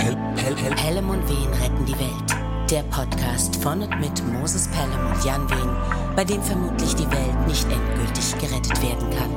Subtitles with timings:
[0.00, 2.70] Pelham und Wehen retten die Welt.
[2.70, 5.76] Der Podcast von und mit Moses Pelham und Jan Wehen,
[6.16, 9.30] bei dem vermutlich die Welt nicht endgültig gerettet werden kann.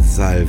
[0.00, 0.48] Salve.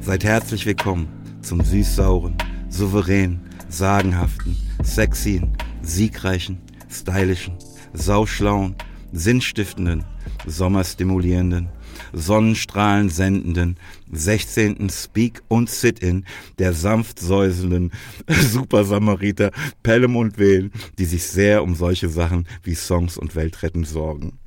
[0.00, 1.08] Seid herzlich willkommen
[1.42, 2.38] zum süß-sauren,
[2.70, 7.58] souveränen, sagenhaften, sexyen, siegreichen, stylischen,
[7.92, 8.74] sauschlauen,
[9.12, 10.02] sinnstiftenden,
[10.46, 11.68] sommerstimulierenden,
[12.12, 13.76] Sonnenstrahlen sendenden
[14.12, 14.90] 16.
[14.90, 16.24] Speak und Sit-In
[16.58, 17.92] der sanft säuselnden
[18.28, 19.50] Supersamariter
[19.82, 24.38] Pelham und Wählen, die sich sehr um solche Sachen wie Songs und Weltretten sorgen.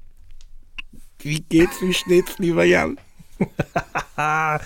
[1.19, 2.97] Wie geht's, wie steht's, lieber Jan?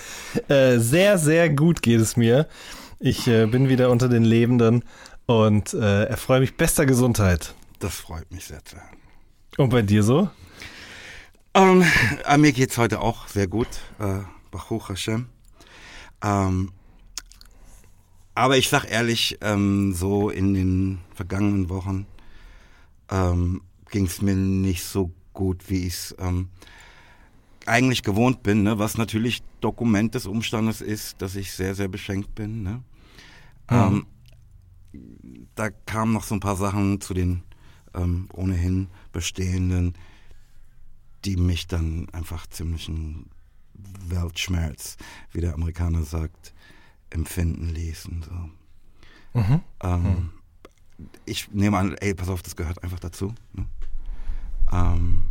[0.48, 2.48] äh, sehr, sehr gut geht es mir.
[3.00, 4.84] Ich äh, bin wieder unter den Lebenden
[5.26, 7.54] und äh, erfreue mich bester Gesundheit.
[7.80, 8.98] Das freut mich sehr zu hören.
[9.58, 10.30] Und bei dir so?
[11.56, 11.86] Ähm,
[12.38, 13.70] mir geht's heute auch sehr gut.
[13.98, 14.20] Äh,
[14.52, 15.28] Baruch Hashem.
[16.22, 16.74] Ähm,
[18.34, 22.08] aber ich sag ehrlich, ähm, so in den vergangenen Wochen
[23.10, 26.50] ähm, ging es mir nicht so gut, wie ich es ähm,
[27.66, 28.78] eigentlich gewohnt bin, ne?
[28.78, 32.64] was natürlich Dokument des Umstandes ist, dass ich sehr, sehr beschenkt bin.
[32.64, 32.84] Ne?
[33.70, 34.06] Mhm.
[34.94, 37.44] Ähm, da kamen noch so ein paar Sachen zu den
[37.94, 39.94] ähm, ohnehin bestehenden,
[41.26, 43.30] die mich dann einfach ziemlichen
[43.74, 44.98] Weltschmerz,
[45.32, 46.54] wie der Amerikaner sagt,
[47.10, 48.24] empfinden ließen.
[48.24, 49.40] So.
[49.40, 49.62] Mhm.
[49.84, 50.30] Ähm, mhm.
[51.26, 53.34] Ich nehme an, ey, pass auf, das gehört einfach dazu.
[53.54, 53.66] Ne?
[54.72, 55.24] Ähm,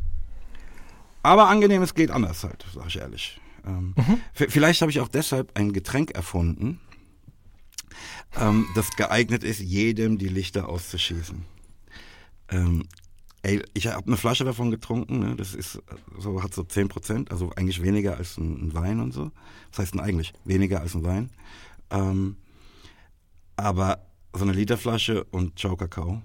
[1.23, 3.41] aber angenehm, es geht anders halt, sag ich ehrlich.
[3.67, 4.21] Ähm, mhm.
[4.35, 6.81] Vielleicht habe ich auch deshalb ein Getränk erfunden,
[8.37, 11.45] ähm, das geeignet ist, jedem die Lichter auszuschießen.
[13.45, 15.37] Ey, ich habe eine Flasche davon getrunken, ne?
[15.37, 15.79] das ist
[16.17, 19.33] so hat so 10 Prozent, also eigentlich weniger als ein, ein, Wein und so.
[19.71, 20.33] Was heißt denn eigentlich?
[20.47, 21.29] Weniger als ein Wein.
[21.91, 22.39] Ähm,
[23.57, 26.23] aber so eine Literflasche und Chow Kakao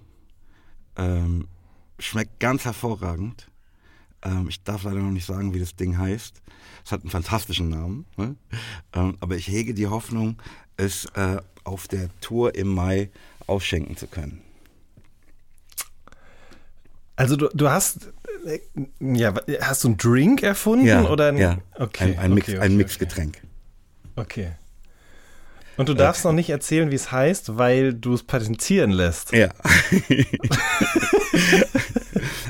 [0.96, 1.50] ähm,
[2.00, 3.52] schmeckt ganz hervorragend.
[4.22, 6.41] Ähm, ich darf leider noch nicht sagen, wie das Ding heißt.
[6.85, 8.06] Es hat einen fantastischen Namen.
[8.16, 8.38] Ne?
[8.94, 10.41] Ähm, aber ich hege die Hoffnung,
[10.78, 13.12] es äh, auf der Tour im Mai
[13.46, 14.41] ausschenken zu können.
[17.19, 18.13] Also du, du hast
[18.46, 18.59] äh,
[19.02, 21.57] ja, hast du einen Drink erfunden ja, oder ein, ja.
[21.75, 23.41] okay, ein, ein, Mix, okay, okay, ein Mixgetränk.
[24.16, 24.52] Okay.
[25.75, 26.29] Und du darfst okay.
[26.29, 29.34] noch nicht erzählen, wie es heißt, weil du es patentieren lässt.
[29.34, 29.50] Ja.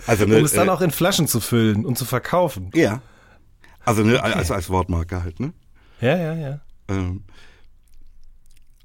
[0.07, 2.69] also ne, um es dann äh, auch in Flaschen zu füllen und zu verkaufen.
[2.75, 3.01] Ja.
[3.83, 4.33] Also ne, okay.
[4.33, 5.51] als, als Wortmarke halt, ne?
[5.99, 6.59] Ja, ja, ja.
[6.89, 7.23] Ähm,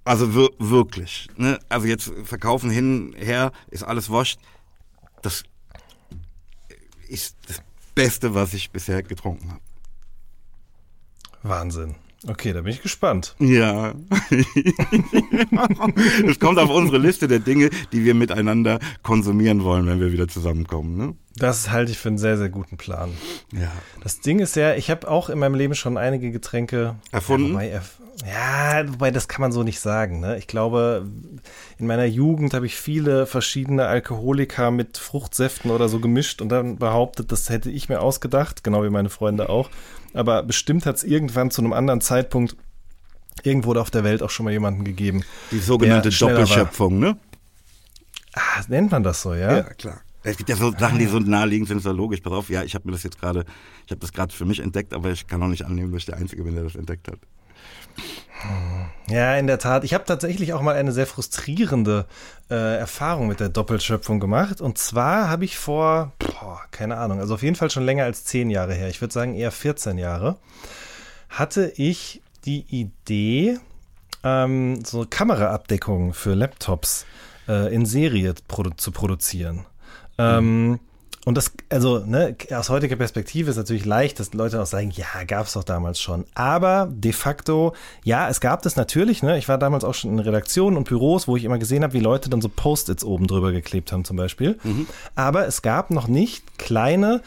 [0.04, 1.28] also wir, wirklich.
[1.36, 1.58] Ne?
[1.68, 4.38] Also jetzt verkaufen hin, her, ist alles wascht.
[5.20, 5.44] Das
[7.08, 7.62] ist das
[7.94, 9.60] Beste, was ich bisher getrunken habe.
[11.42, 11.96] Wahnsinn.
[12.26, 13.36] Okay, da bin ich gespannt.
[13.38, 13.94] Ja.
[16.26, 20.26] Es kommt auf unsere Liste der Dinge, die wir miteinander konsumieren wollen, wenn wir wieder
[20.26, 20.96] zusammenkommen.
[20.96, 21.14] Ne?
[21.36, 23.10] Das halte ich für einen sehr, sehr guten Plan.
[23.52, 23.70] Ja.
[24.02, 27.60] Das Ding ist ja, ich habe auch in meinem Leben schon einige Getränke erfunden.
[27.60, 27.82] Ja,
[28.24, 30.20] ja, wobei das kann man so nicht sagen.
[30.20, 30.38] Ne?
[30.38, 31.06] Ich glaube,
[31.78, 36.76] in meiner Jugend habe ich viele verschiedene Alkoholiker mit Fruchtsäften oder so gemischt und dann
[36.76, 39.70] behauptet, das hätte ich mir ausgedacht, genau wie meine Freunde auch.
[40.12, 42.56] Aber bestimmt hat es irgendwann zu einem anderen Zeitpunkt
[43.42, 45.24] irgendwo auf der Welt auch schon mal jemanden gegeben.
[45.50, 47.16] Die sogenannte Doppelschöpfung, ne?
[48.34, 49.56] Ah, nennt man das so, ja?
[49.56, 50.00] Ja, klar.
[50.22, 52.20] Es gibt ja so Sachen, die so naheliegend sind, ja logisch.
[52.20, 53.44] Pass auf, ja, ich habe mir das jetzt gerade,
[53.84, 56.06] ich habe das gerade für mich entdeckt, aber ich kann auch nicht annehmen, dass ich
[56.06, 57.18] der Einzige bin, der das entdeckt hat.
[59.08, 59.84] Ja, in der Tat.
[59.84, 62.06] Ich habe tatsächlich auch mal eine sehr frustrierende
[62.50, 64.60] äh, Erfahrung mit der Doppelschöpfung gemacht.
[64.60, 68.24] Und zwar habe ich vor, boah, keine Ahnung, also auf jeden Fall schon länger als
[68.24, 70.36] zehn Jahre her, ich würde sagen eher 14 Jahre,
[71.28, 73.58] hatte ich die Idee,
[74.22, 77.04] ähm, so Kameraabdeckungen für Laptops
[77.46, 79.66] äh, in Serie produ zu produzieren.
[80.16, 80.18] Mhm.
[80.18, 80.80] Ähm,
[81.24, 85.06] und das, also, ne, aus heutiger Perspektive ist natürlich leicht, dass Leute auch sagen, ja,
[85.26, 86.26] gab es doch damals schon.
[86.34, 89.38] Aber de facto, ja, es gab das natürlich, ne?
[89.38, 92.00] Ich war damals auch schon in Redaktionen und Büros, wo ich immer gesehen habe, wie
[92.00, 94.58] Leute dann so Post-its oben drüber geklebt haben, zum Beispiel.
[94.62, 94.86] Mhm.
[95.14, 97.22] Aber es gab noch nicht kleine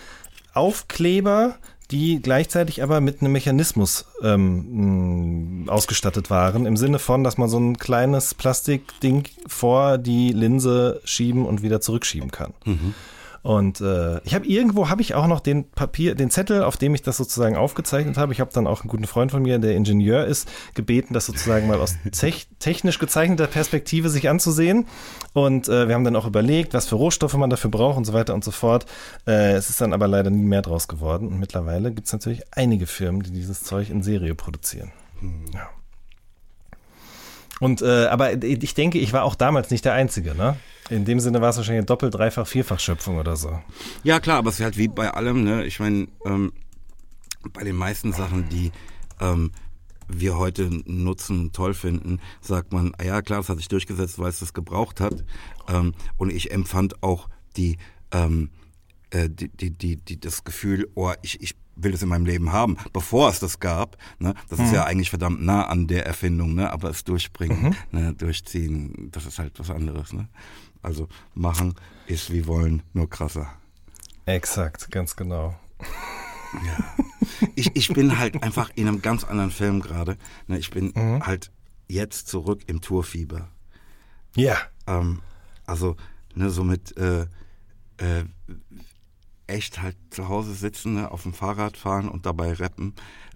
[0.53, 1.55] Aufkleber,
[1.89, 7.59] die gleichzeitig aber mit einem Mechanismus ähm, ausgestattet waren, im Sinne von, dass man so
[7.59, 12.53] ein kleines Plastikding vor die Linse schieben und wieder zurückschieben kann.
[12.65, 12.93] Mhm.
[13.43, 16.95] Und äh, ich habe irgendwo habe ich auch noch den Papier, den Zettel, auf dem
[16.95, 18.33] ich das sozusagen aufgezeichnet habe.
[18.33, 21.67] Ich habe dann auch einen guten Freund von mir, der Ingenieur ist, gebeten, das sozusagen
[21.67, 21.95] mal aus
[22.59, 24.85] technisch gezeichneter Perspektive sich anzusehen.
[25.33, 28.13] Und äh, wir haben dann auch überlegt, was für Rohstoffe man dafür braucht und so
[28.13, 28.85] weiter und so fort.
[29.25, 31.27] Äh, es ist dann aber leider nie mehr draus geworden.
[31.27, 34.91] Und mittlerweile gibt es natürlich einige Firmen, die dieses Zeug in Serie produzieren.
[35.19, 35.45] Hm.
[35.53, 35.69] Ja.
[37.59, 40.57] Und äh, aber ich denke, ich war auch damals nicht der Einzige, ne?
[40.89, 43.59] In dem Sinne war es wahrscheinlich eine doppelt, dreifach, vierfach Schöpfung oder so.
[44.03, 45.65] Ja, klar, aber es ist halt wie bei allem, ne?
[45.65, 46.53] Ich meine, ähm,
[47.53, 48.71] bei den meisten Sachen, die
[49.19, 49.51] ähm,
[50.07, 54.29] wir heute nutzen, toll finden, sagt man, ah ja klar, das hat sich durchgesetzt, weil
[54.29, 55.25] es das gebraucht hat.
[55.67, 57.27] Ähm, und ich empfand auch
[57.57, 57.77] die,
[58.11, 58.49] ähm,
[59.09, 62.51] äh, die, die, die, die, das Gefühl, oh, ich, ich will es in meinem Leben
[62.51, 63.97] haben, bevor es das gab.
[64.19, 64.33] Ne?
[64.49, 64.65] Das mhm.
[64.65, 66.71] ist ja eigentlich verdammt nah an der Erfindung, ne?
[66.71, 67.99] aber es durchbringen, mhm.
[67.99, 68.13] ne?
[68.13, 70.13] durchziehen, das ist halt was anderes.
[70.13, 70.27] Ne?
[70.81, 71.75] Also machen
[72.07, 73.51] ist wie wollen, nur krasser.
[74.25, 75.55] Exakt, ganz genau.
[76.65, 77.05] Ja.
[77.55, 80.17] Ich, ich bin halt einfach in einem ganz anderen Film gerade.
[80.47, 80.57] Ne?
[80.57, 81.25] Ich bin mhm.
[81.25, 81.51] halt
[81.87, 83.49] jetzt zurück im Tourfieber.
[84.35, 84.57] Ja.
[84.85, 85.19] Ähm,
[85.65, 85.95] also,
[86.35, 87.21] ne, so mit äh,
[87.97, 88.23] äh,
[89.47, 92.93] echt halt zu Hause sitzen, ne, auf dem Fahrrad fahren und dabei rappen.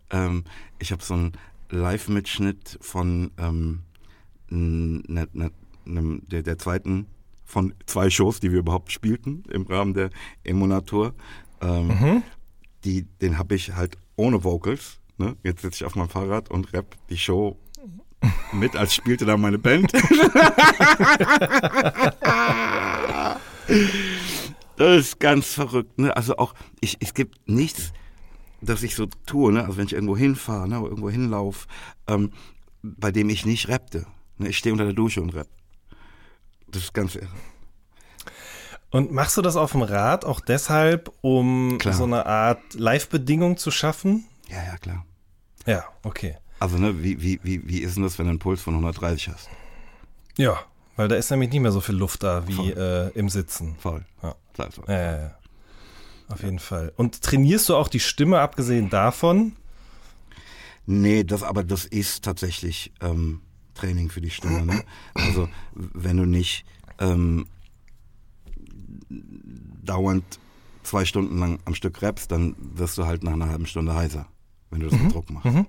[0.10, 0.44] Ähm,
[0.80, 1.32] ich habe so einen
[1.70, 3.84] Live-Mitschnitt von ähm,
[4.50, 5.52] ne, ne,
[5.86, 7.08] der, der zweiten
[7.46, 10.10] von zwei Shows, die wir überhaupt spielten im Rahmen der
[10.44, 11.14] Emulator.
[11.62, 12.24] Ähm, mhm.
[12.84, 15.00] die, den habe ich halt ohne Vocals.
[15.18, 15.36] Ne?
[15.44, 17.58] Jetzt sitze ich auf meinem Fahrrad und rap die Show
[18.54, 19.92] mit, als spielte da meine Band.
[24.82, 25.98] das ist ganz verrückt.
[25.98, 26.16] Ne?
[26.16, 27.94] Also auch, ich, es gibt nichts,
[28.62, 29.66] das ich so tue, ne?
[29.66, 30.76] also wenn ich irgendwo hinfahre, ne?
[30.76, 31.68] irgendwo hinlaufe,
[32.08, 32.32] ähm,
[32.82, 34.06] bei dem ich nicht rappte.
[34.38, 34.50] Ne?
[34.50, 35.48] Ich stehe unter der Dusche und rapp.
[36.68, 37.28] Das ist ganz irre.
[38.92, 41.94] Und machst du das auf dem Rad auch deshalb, um klar.
[41.94, 44.26] so eine Art Live-Bedingung zu schaffen?
[44.50, 45.06] Ja, ja, klar.
[45.66, 46.38] Ja, okay.
[46.60, 49.30] Also, ne, wie, wie, wie, wie ist denn das, wenn du einen Puls von 130
[49.30, 49.50] hast?
[50.38, 50.60] Ja,
[51.02, 53.76] weil da ist nämlich nicht mehr so viel Luft da wie äh, im Sitzen.
[53.80, 54.06] Voll.
[54.22, 54.36] Ja.
[54.60, 55.36] Ja, ja, ja.
[56.28, 56.94] Auf jeden Fall.
[56.96, 59.54] Und trainierst du auch die Stimme, abgesehen davon?
[60.86, 63.42] Nee, das, aber das ist tatsächlich ähm,
[63.74, 64.64] Training für die Stimme.
[64.64, 64.84] Ne?
[65.16, 66.66] Also, wenn du nicht
[67.00, 67.48] ähm,
[69.10, 70.40] dauernd
[70.84, 74.28] zwei Stunden lang am Stück rappst, dann wirst du halt nach einer halben Stunde heiser,
[74.70, 75.06] wenn du das mhm.
[75.06, 75.52] mit Druck machst.
[75.52, 75.66] Mhm.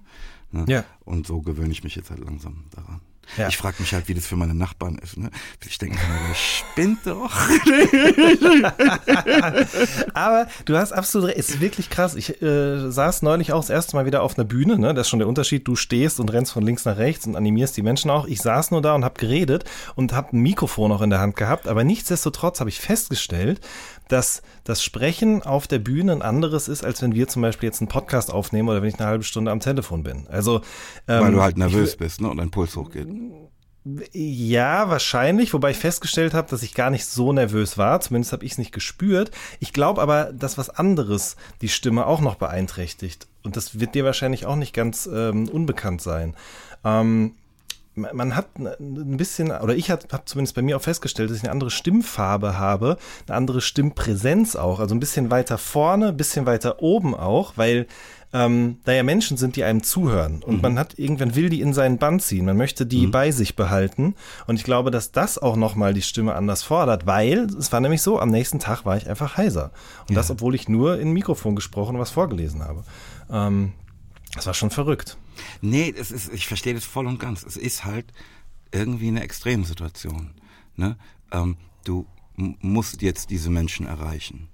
[0.50, 0.66] Ne?
[0.68, 0.84] Ja.
[1.06, 3.00] Und so gewöhne ich mich jetzt halt langsam daran.
[3.36, 3.48] Ja.
[3.48, 5.16] Ich frage mich halt, wie das für meine Nachbarn ist.
[5.16, 5.30] Ne?
[5.66, 7.32] Ich denke, der spinnt doch.
[10.14, 11.38] Aber du hast absolut recht.
[11.38, 12.14] Es ist wirklich krass.
[12.14, 14.78] Ich äh, saß neulich auch das erste Mal wieder auf einer Bühne.
[14.78, 14.92] Ne?
[14.92, 15.66] Das ist schon der Unterschied.
[15.66, 18.26] Du stehst und rennst von links nach rechts und animierst die Menschen auch.
[18.26, 19.64] Ich saß nur da und habe geredet
[19.94, 21.68] und habe ein Mikrofon auch in der Hand gehabt.
[21.68, 23.60] Aber nichtsdestotrotz habe ich festgestellt,
[24.08, 27.80] dass das Sprechen auf der Bühne ein anderes ist, als wenn wir zum Beispiel jetzt
[27.80, 30.26] einen Podcast aufnehmen oder wenn ich eine halbe Stunde am Telefon bin.
[30.28, 30.60] Also
[31.08, 33.08] ähm, weil du halt nervös ich, bist, ne, und dein Puls hochgeht.
[34.12, 38.00] Ja, wahrscheinlich, wobei ich festgestellt habe, dass ich gar nicht so nervös war.
[38.00, 39.32] Zumindest habe ich es nicht gespürt.
[39.58, 43.26] Ich glaube aber, dass was anderes die Stimme auch noch beeinträchtigt.
[43.42, 46.36] Und das wird dir wahrscheinlich auch nicht ganz ähm, unbekannt sein.
[46.84, 47.34] Ähm,
[47.94, 51.52] man hat ein bisschen, oder ich habe zumindest bei mir auch festgestellt, dass ich eine
[51.52, 52.96] andere Stimmfarbe habe,
[53.26, 57.86] eine andere Stimmpräsenz auch, also ein bisschen weiter vorne, ein bisschen weiter oben auch, weil
[58.32, 60.62] ähm, da ja Menschen sind, die einem zuhören und mhm.
[60.62, 63.10] man hat irgendwann will die in seinen Band ziehen, man möchte die mhm.
[63.10, 64.14] bei sich behalten
[64.46, 68.00] und ich glaube, dass das auch nochmal die Stimme anders fordert, weil es war nämlich
[68.00, 69.70] so, am nächsten Tag war ich einfach heiser
[70.08, 70.16] und ja.
[70.16, 72.84] das, obwohl ich nur in Mikrofon gesprochen und was vorgelesen habe.
[73.30, 73.72] Ähm,
[74.34, 75.18] das war schon verrückt.
[75.60, 77.42] Nee, es ist, ich verstehe das voll und ganz.
[77.42, 78.12] Es ist halt
[78.72, 80.34] irgendwie eine Extremsituation.
[80.76, 80.96] Ne?
[81.30, 84.48] Ähm, du musst jetzt diese Menschen erreichen.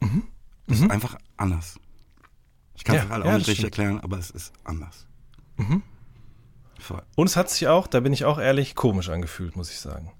[0.00, 0.24] Mhm.
[0.66, 0.84] Das mhm.
[0.84, 1.78] ist einfach anders.
[2.74, 5.06] Ich kann es ja, auch ja, nicht richtig erklären, aber es ist anders.
[5.56, 5.82] Mhm.
[7.14, 10.10] Und es hat sich auch, da bin ich auch ehrlich, komisch angefühlt, muss ich sagen.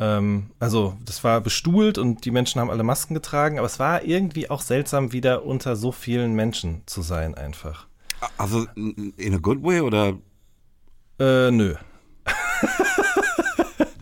[0.00, 4.02] Ähm, also, das war bestuhlt und die Menschen haben alle Masken getragen, aber es war
[4.02, 7.86] irgendwie auch seltsam, wieder unter so vielen Menschen zu sein, einfach.
[8.36, 10.18] Also in a good way oder?
[11.18, 11.74] Äh, nö.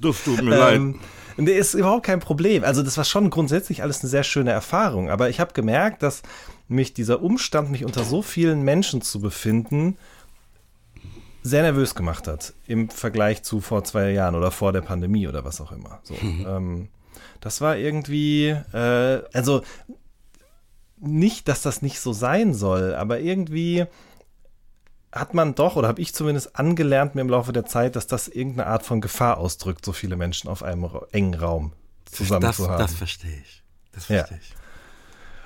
[0.00, 1.00] das tut mir ähm, leid.
[1.38, 2.64] Nee, ist überhaupt kein Problem.
[2.64, 5.08] Also das war schon grundsätzlich alles eine sehr schöne Erfahrung.
[5.08, 6.22] Aber ich habe gemerkt, dass
[6.66, 9.96] mich dieser Umstand, mich unter so vielen Menschen zu befinden,
[11.42, 15.44] sehr nervös gemacht hat im Vergleich zu vor zwei Jahren oder vor der Pandemie oder
[15.44, 16.00] was auch immer.
[16.02, 16.46] So, mhm.
[16.46, 16.88] ähm,
[17.40, 19.62] das war irgendwie, äh, also
[21.00, 23.86] nicht, dass das nicht so sein soll, aber irgendwie
[25.12, 28.28] hat man doch, oder habe ich zumindest angelernt mir im Laufe der Zeit, dass das
[28.28, 31.72] irgendeine Art von Gefahr ausdrückt, so viele Menschen auf einem engen Raum
[32.04, 32.78] zusammen das, zu haben.
[32.78, 33.62] Das verstehe ich.
[33.92, 34.42] Das verstehe ja.
[34.42, 34.54] ich.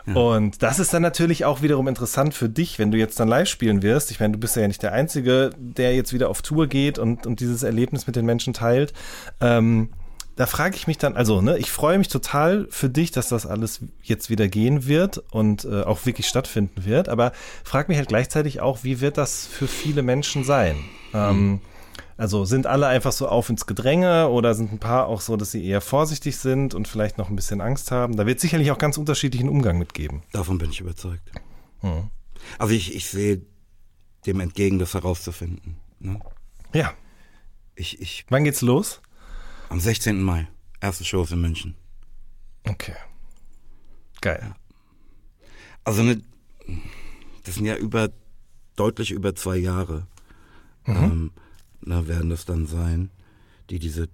[0.07, 0.14] Ja.
[0.14, 3.49] Und das ist dann natürlich auch wiederum interessant für dich, wenn du jetzt dann live
[3.49, 4.11] spielen wirst.
[4.11, 7.25] Ich meine, du bist ja nicht der Einzige, der jetzt wieder auf Tour geht und,
[7.25, 8.92] und dieses Erlebnis mit den Menschen teilt.
[9.40, 9.90] Ähm,
[10.36, 13.46] da frage ich mich dann, also, ne, ich freue mich total für dich, dass das
[13.46, 17.32] alles jetzt wieder gehen wird und äh, auch wirklich stattfinden wird, aber
[17.64, 20.76] frage mich halt gleichzeitig auch, wie wird das für viele Menschen sein?
[21.12, 21.60] Ähm,
[22.16, 25.50] Also sind alle einfach so auf ins Gedränge oder sind ein paar auch so, dass
[25.50, 28.16] sie eher vorsichtig sind und vielleicht noch ein bisschen Angst haben?
[28.16, 30.22] Da wird sicherlich auch ganz unterschiedlichen Umgang mitgeben.
[30.32, 31.32] Davon bin ich überzeugt.
[31.80, 32.10] Mhm.
[32.58, 33.42] Also ich, ich sehe
[34.26, 35.76] dem entgegen, das herauszufinden.
[35.98, 36.20] Ne?
[36.72, 36.92] Ja.
[37.74, 39.00] Ich, ich, Wann geht's los?
[39.73, 40.23] Am 16.
[40.23, 40.49] Mai.
[40.83, 41.75] Erste Show in München.
[42.69, 42.93] Okay.
[44.21, 44.55] Geil.
[45.83, 46.21] Also ne,
[47.45, 48.11] das sind ja über
[48.76, 50.07] deutlich über zwei Jahre.
[50.85, 50.97] Mhm.
[50.97, 51.31] Ähm,
[51.81, 53.11] na, werden das dann sein,
[53.71, 54.11] die diese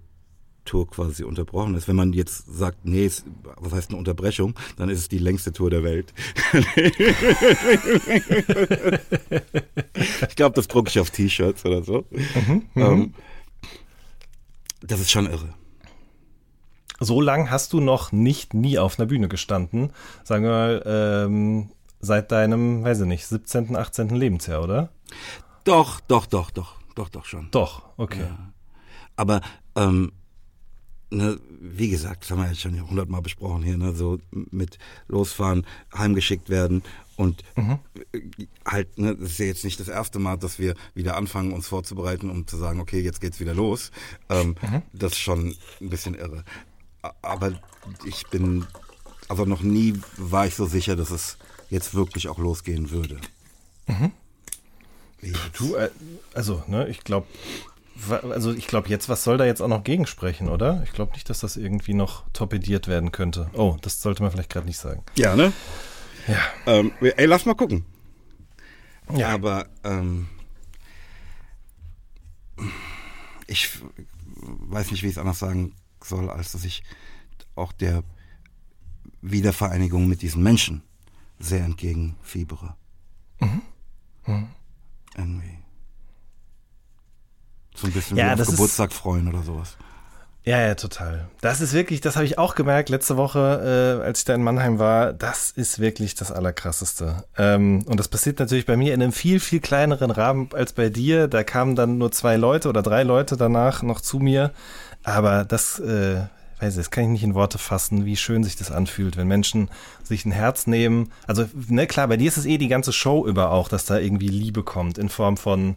[0.63, 1.89] Tour quasi unterbrochen ist.
[1.89, 3.25] Wenn man jetzt sagt, nee, ist,
[3.57, 6.13] was heißt eine Unterbrechung, dann ist es die längste Tour der Welt.
[10.29, 12.05] ich glaube, das drucke ich auf T-Shirts oder so.
[12.11, 13.13] Mhm, mhm, ähm,
[14.81, 15.53] das ist schon irre.
[16.99, 19.91] So lang hast du noch nicht nie auf einer Bühne gestanden.
[20.23, 21.71] Sagen wir mal, ähm,
[22.01, 24.09] seit deinem, weiß ich nicht, 17., 18.
[24.09, 24.89] Lebensjahr, oder?
[25.63, 27.49] Doch, doch, doch, doch, doch, doch schon.
[27.51, 28.21] Doch, okay.
[28.21, 28.53] Ja.
[29.15, 29.41] Aber
[29.75, 30.11] ähm,
[31.09, 35.65] ne, wie gesagt, das haben wir jetzt schon hundertmal besprochen hier, ne, so mit losfahren,
[35.97, 36.83] heimgeschickt werden
[37.19, 37.79] und mhm.
[38.65, 41.67] halt, ne, das ist ja jetzt nicht das erste Mal, dass wir wieder anfangen, uns
[41.67, 43.91] vorzubereiten, um zu sagen, okay, jetzt geht's wieder los.
[44.29, 44.83] Ähm, mhm.
[44.93, 46.45] Das ist schon ein bisschen irre.
[47.21, 47.59] Aber
[48.05, 48.65] ich bin,
[49.27, 51.37] also noch nie war ich so sicher, dass es
[51.69, 53.17] jetzt wirklich auch losgehen würde.
[53.87, 54.11] Mhm.
[55.57, 55.89] Du, äh,
[56.33, 57.27] also, ne, ich glaube,
[58.29, 60.83] also ich glaube jetzt, was soll da jetzt auch noch gegensprechen, oder?
[60.85, 63.49] Ich glaube nicht, dass das irgendwie noch torpediert werden könnte.
[63.51, 65.03] Oh, das sollte man vielleicht gerade nicht sagen.
[65.17, 65.51] Ja, ne?
[66.29, 66.41] Ja.
[66.67, 67.85] Ähm, ey, lass mal gucken.
[69.15, 69.29] Ja.
[69.29, 70.27] Aber ähm,
[73.47, 73.69] ich
[74.35, 76.83] weiß nicht, wie ich es anders sagen soll, als dass ich
[77.55, 78.03] auch der
[79.21, 80.83] Wiedervereinigung mit diesen Menschen
[81.39, 82.75] sehr entgegenfiebere.
[83.39, 83.61] Mhm.
[84.27, 84.47] Mhm.
[85.17, 85.57] Irgendwie.
[87.75, 89.77] So ein bisschen ja, wie auf Geburtstag freuen oder sowas.
[90.45, 91.27] Ja, ja, total.
[91.41, 94.41] Das ist wirklich, das habe ich auch gemerkt letzte Woche, äh, als ich da in
[94.41, 95.11] Mannheim war.
[95.11, 97.23] Das ist wirklich das Allerkrasseste.
[97.37, 100.89] Ähm, und das passiert natürlich bei mir in einem viel, viel kleineren Rahmen als bei
[100.89, 101.27] dir.
[101.27, 104.51] Da kamen dann nur zwei Leute oder drei Leute danach noch zu mir.
[105.03, 106.21] Aber das, äh,
[106.61, 109.27] weiß ich, das kann ich nicht in Worte fassen, wie schön sich das anfühlt, wenn
[109.27, 109.69] Menschen
[110.03, 111.11] sich ein Herz nehmen.
[111.27, 113.97] Also, ne, klar, bei dir ist es eh die ganze Show über auch, dass da
[113.97, 115.75] irgendwie Liebe kommt in Form von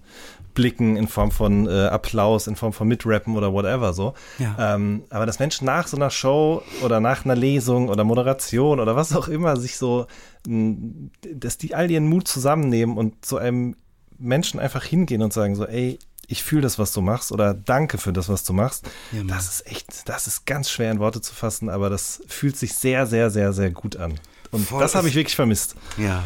[0.54, 4.14] Blicken, in Form von äh, Applaus, in Form von Mitrappen oder whatever so.
[4.38, 4.74] Ja.
[4.74, 8.96] Ähm, aber dass Menschen nach so einer Show oder nach einer Lesung oder Moderation oder
[8.96, 10.06] was auch immer sich so,
[10.44, 13.76] dass die all ihren Mut zusammennehmen und zu einem
[14.18, 17.98] Menschen einfach hingehen und sagen so, ey, ich fühle das, was du machst oder danke
[17.98, 18.88] für das, was du machst.
[19.12, 22.56] Ja, das ist echt, das ist ganz schwer in Worte zu fassen, aber das fühlt
[22.56, 24.18] sich sehr, sehr, sehr, sehr gut an.
[24.50, 25.74] Und Voll das habe ich wirklich vermisst.
[25.98, 26.22] Ja.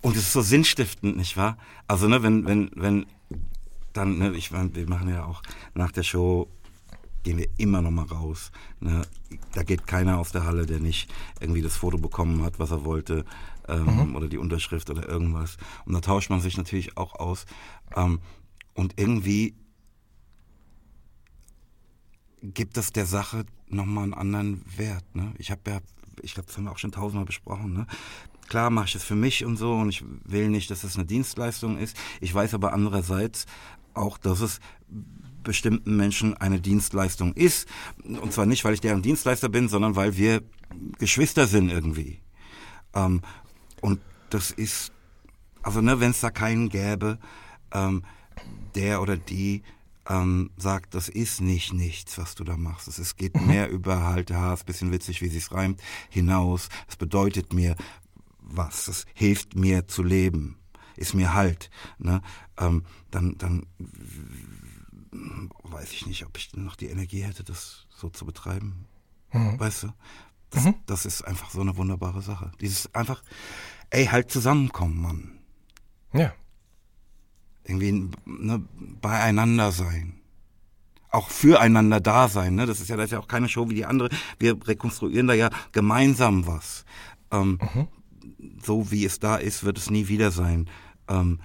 [0.00, 1.56] Und es ist so sinnstiftend, nicht wahr?
[1.86, 3.06] Also, ne, wenn, wenn, wenn
[3.92, 5.42] dann, ne, ich meine, wir machen ja auch
[5.74, 6.48] nach der Show
[7.22, 8.50] gehen wir immer noch mal raus.
[8.80, 9.02] Ne?
[9.52, 12.84] Da geht keiner aus der Halle, der nicht irgendwie das Foto bekommen hat, was er
[12.84, 13.24] wollte,
[13.68, 14.16] ähm, mhm.
[14.16, 15.56] oder die Unterschrift oder irgendwas.
[15.84, 17.46] Und da tauscht man sich natürlich auch aus.
[17.94, 18.20] Ähm,
[18.74, 19.54] und irgendwie
[22.42, 25.04] gibt es der Sache nochmal einen anderen Wert.
[25.14, 25.32] Ne?
[25.38, 25.80] Ich habe ja,
[26.22, 27.72] ich glaube, das haben wir auch schon tausendmal besprochen.
[27.72, 27.86] Ne?
[28.48, 31.06] Klar mache ich es für mich und so und ich will nicht, dass es eine
[31.06, 31.96] Dienstleistung ist.
[32.20, 33.46] Ich weiß aber andererseits,
[33.94, 34.60] auch, dass es
[35.42, 37.68] bestimmten Menschen eine Dienstleistung ist.
[38.04, 40.42] Und zwar nicht, weil ich deren Dienstleister bin, sondern weil wir
[40.98, 42.20] Geschwister sind irgendwie.
[42.94, 43.22] Ähm,
[43.80, 44.92] und das ist,
[45.62, 47.18] also ne, wenn es da keinen gäbe,
[47.72, 48.04] ähm,
[48.74, 49.62] der oder die
[50.08, 52.88] ähm, sagt, das ist nicht nichts, was du da machst.
[52.88, 53.46] Es geht mhm.
[53.46, 56.68] mehr über halt, ja, ist ein bisschen witzig, wie sich's reimt, hinaus.
[56.88, 57.76] Es bedeutet mir
[58.40, 58.88] was.
[58.88, 60.61] Es hilft mir zu leben
[60.96, 61.70] ist mir halt.
[61.98, 62.22] Ne?
[62.58, 63.66] Ähm, dann, dann
[65.64, 68.86] weiß ich nicht, ob ich noch die Energie hätte, das so zu betreiben.
[69.32, 69.58] Mhm.
[69.58, 69.88] Weißt du?
[70.50, 70.74] Das, mhm.
[70.86, 72.52] das ist einfach so eine wunderbare Sache.
[72.60, 73.22] Dieses einfach,
[73.90, 75.38] ey, halt zusammenkommen, Mann.
[76.12, 76.32] Ja.
[77.64, 78.62] Irgendwie ne,
[79.00, 80.20] beieinander sein.
[81.10, 82.54] Auch füreinander da sein.
[82.54, 82.66] Ne?
[82.66, 84.08] Das ist ja, das ist ja auch keine Show wie die andere.
[84.38, 86.84] Wir rekonstruieren da ja gemeinsam was.
[87.30, 87.88] Ähm, mhm.
[88.62, 90.68] So wie es da ist, wird es nie wieder sein
[91.08, 91.40] ähm,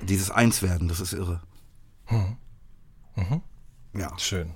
[0.00, 1.40] dieses Einswerden, das ist irre.
[2.08, 2.36] Mhm.
[3.16, 3.42] Mhm.
[3.98, 4.18] Ja.
[4.18, 4.54] Schön.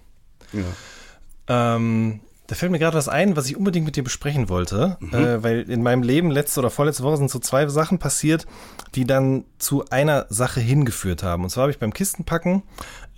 [0.52, 1.76] Ja.
[1.76, 5.14] Ähm, Da fällt mir gerade was ein, was ich unbedingt mit dir besprechen wollte, mhm.
[5.14, 8.46] äh, weil in meinem Leben letzte oder vorletzte Woche sind so zwei Sachen passiert,
[8.94, 11.44] die dann zu einer Sache hingeführt haben.
[11.44, 12.62] Und zwar habe ich beim Kistenpacken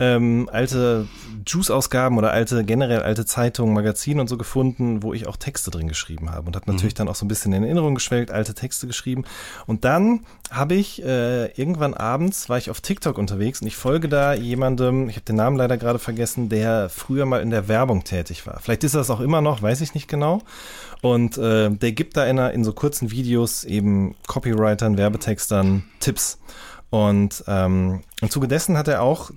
[0.00, 1.06] ähm, alte
[1.46, 5.88] Juice-Ausgaben oder alte, generell alte Zeitungen, Magazine und so gefunden, wo ich auch Texte drin
[5.88, 6.98] geschrieben habe und habe natürlich mhm.
[6.98, 9.24] dann auch so ein bisschen in Erinnerung geschwelgt, alte Texte geschrieben.
[9.66, 10.20] Und dann
[10.50, 15.08] habe ich äh, irgendwann abends, war ich auf TikTok unterwegs und ich folge da jemandem,
[15.08, 18.58] ich habe den Namen leider gerade vergessen, der früher mal in der Werbung tätig war.
[18.60, 20.42] Vielleicht ist er das auch immer noch, weiß ich nicht genau.
[21.02, 26.38] Und äh, der gibt da in, in so kurzen Videos eben Copywritern, Werbetextern Tipps.
[26.90, 29.30] Und ähm, im Zuge dessen hat er auch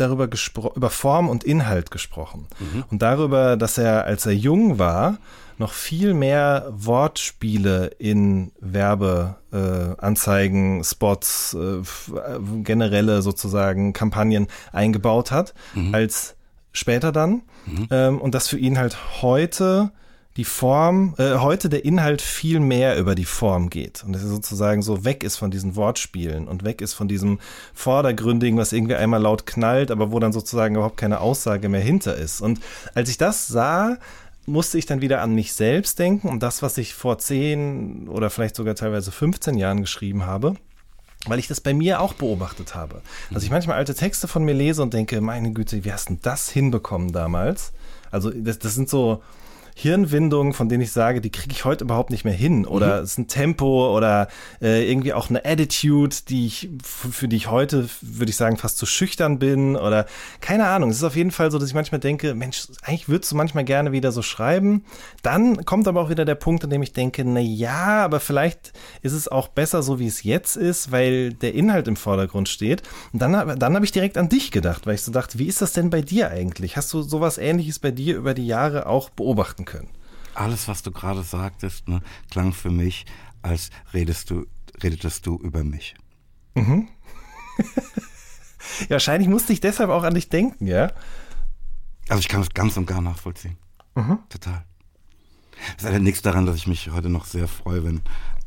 [0.00, 0.28] darüber
[0.74, 2.46] über Form und Inhalt gesprochen.
[2.58, 2.84] Mhm.
[2.90, 5.18] Und darüber, dass er, als er jung war,
[5.58, 11.82] noch viel mehr Wortspiele in Werbeanzeigen, äh, Spots, äh,
[12.62, 15.94] generelle sozusagen Kampagnen eingebaut hat, mhm.
[15.94, 16.36] als
[16.72, 17.42] später dann.
[17.66, 17.88] Mhm.
[17.90, 19.92] Ähm, und das für ihn halt heute
[20.38, 24.82] die Form, äh, heute der Inhalt viel mehr über die Form geht und es sozusagen
[24.82, 27.40] so weg ist von diesen Wortspielen und weg ist von diesem
[27.74, 32.14] Vordergründigen, was irgendwie einmal laut knallt, aber wo dann sozusagen überhaupt keine Aussage mehr hinter
[32.14, 32.40] ist.
[32.40, 32.60] Und
[32.94, 33.98] als ich das sah,
[34.46, 38.30] musste ich dann wieder an mich selbst denken und das, was ich vor zehn oder
[38.30, 40.54] vielleicht sogar teilweise 15 Jahren geschrieben habe
[41.26, 43.02] weil ich das bei mir auch beobachtet habe.
[43.34, 46.16] Also ich manchmal alte Texte von mir lese und denke, meine Güte, wie hast du
[46.22, 47.72] das hinbekommen damals?
[48.12, 49.20] Also das, das sind so,
[49.80, 52.66] Hirnwindungen, von denen ich sage, die kriege ich heute überhaupt nicht mehr hin.
[52.66, 53.04] Oder mhm.
[53.04, 54.26] es ist ein Tempo oder
[54.60, 58.76] äh, irgendwie auch eine Attitude, die ich, für die ich heute, würde ich sagen, fast
[58.78, 59.76] zu schüchtern bin.
[59.76, 60.06] Oder
[60.40, 60.90] keine Ahnung.
[60.90, 63.62] Es ist auf jeden Fall so, dass ich manchmal denke, Mensch, eigentlich würdest du manchmal
[63.62, 64.84] gerne wieder so schreiben.
[65.22, 68.72] Dann kommt aber auch wieder der Punkt, an dem ich denke, na ja, aber vielleicht
[69.02, 72.82] ist es auch besser so, wie es jetzt ist, weil der Inhalt im Vordergrund steht.
[73.12, 75.62] Und dann, dann habe ich direkt an dich gedacht, weil ich so dachte, wie ist
[75.62, 76.76] das denn bei dir eigentlich?
[76.76, 79.88] Hast du sowas ähnliches bei dir über die Jahre auch beobachten können.
[80.34, 83.06] Alles, was du gerade sagtest, ne, klang für mich,
[83.42, 84.46] als redest du,
[84.82, 85.94] redetest du über mich.
[86.54, 86.88] Mhm.
[88.80, 90.92] ja, wahrscheinlich musste ich deshalb auch an dich denken, ja?
[92.08, 93.58] Also ich kann es ganz und gar nachvollziehen.
[93.94, 94.18] Mhm.
[94.28, 94.64] Total.
[95.76, 98.00] Es ist nichts daran, dass ich mich heute noch sehr freue, wenn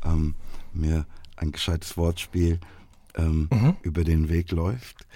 [0.04, 0.34] ähm,
[0.72, 2.58] mir ein gescheites Wortspiel
[3.14, 3.76] ähm, mhm.
[3.82, 5.06] über den Weg läuft.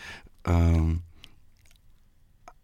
[0.44, 1.02] Ähm,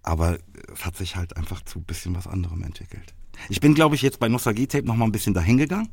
[0.02, 0.38] aber
[0.72, 3.14] es hat sich halt einfach zu ein bisschen was anderem entwickelt.
[3.48, 5.88] Ich bin, glaube ich, jetzt bei Nostalgie Tape noch mal ein bisschen dahingegangen.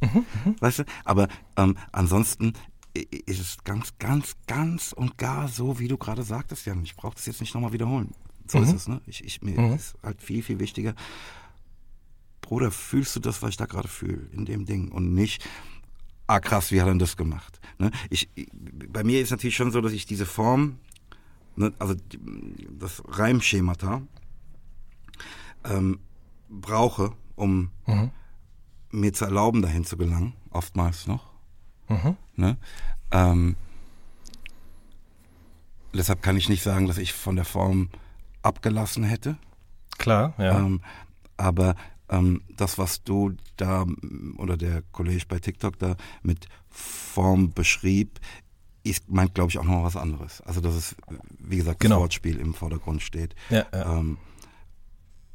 [0.00, 0.84] Mhm, mhm, weißt du?
[1.04, 2.52] Aber ähm, ansonsten
[2.94, 6.82] ist es ganz, ganz, ganz und gar so, wie du gerade sagtest, Jan.
[6.84, 8.12] Ich brauche das jetzt nicht nochmal wiederholen.
[8.46, 8.64] So mhm.
[8.64, 9.00] ist es, ne?
[9.06, 9.74] Ich, ich, mir mhm.
[9.74, 10.94] ist halt viel, viel wichtiger.
[12.40, 14.92] Bruder, fühlst du das, was ich da gerade fühle, in dem Ding?
[14.92, 15.44] Und nicht,
[16.26, 17.58] ah krass, wie hat er denn das gemacht?
[17.78, 17.90] Ne?
[18.10, 18.28] Ich,
[18.88, 20.78] bei mir ist natürlich schon so, dass ich diese Form,
[21.56, 21.94] ne, also
[22.78, 24.02] das Reimschemata,
[25.64, 25.98] ähm,
[26.60, 28.10] brauche, um mhm.
[28.90, 31.26] mir zu erlauben, dahin zu gelangen, oftmals noch.
[31.88, 32.16] Mhm.
[32.36, 32.56] Ne?
[33.10, 33.56] Ähm,
[35.92, 37.90] deshalb kann ich nicht sagen, dass ich von der Form
[38.42, 39.36] abgelassen hätte.
[39.98, 40.58] Klar, ja.
[40.58, 40.80] Ähm,
[41.36, 41.76] aber
[42.08, 43.86] ähm, das, was du da
[44.36, 48.20] oder der Kollege bei TikTok da mit Form beschrieb,
[48.82, 50.42] ist, meint, glaube ich, auch noch was anderes.
[50.42, 50.96] Also, dass es,
[51.38, 52.00] wie gesagt, das genau.
[52.00, 53.34] Wortspiel im Vordergrund steht.
[53.48, 53.98] Ja, ja.
[53.98, 54.18] Ähm,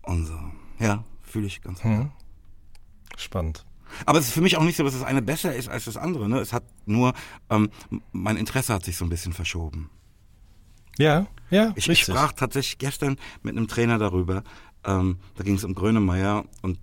[0.04, 0.38] und so.
[0.80, 2.12] Ja, fühle ich ganz mhm.
[3.18, 3.66] Spannend.
[4.06, 5.98] Aber es ist für mich auch nicht so, dass das eine besser ist als das
[5.98, 6.30] andere.
[6.30, 6.40] Ne?
[6.40, 7.14] Es hat nur,
[7.50, 7.70] ähm,
[8.12, 9.90] mein Interesse hat sich so ein bisschen verschoben.
[10.98, 11.74] Ja, ja.
[11.76, 14.44] Ich, ich sprach tatsächlich gestern mit einem Trainer darüber.
[14.86, 16.80] Ähm, da ging es um Grönemeyer und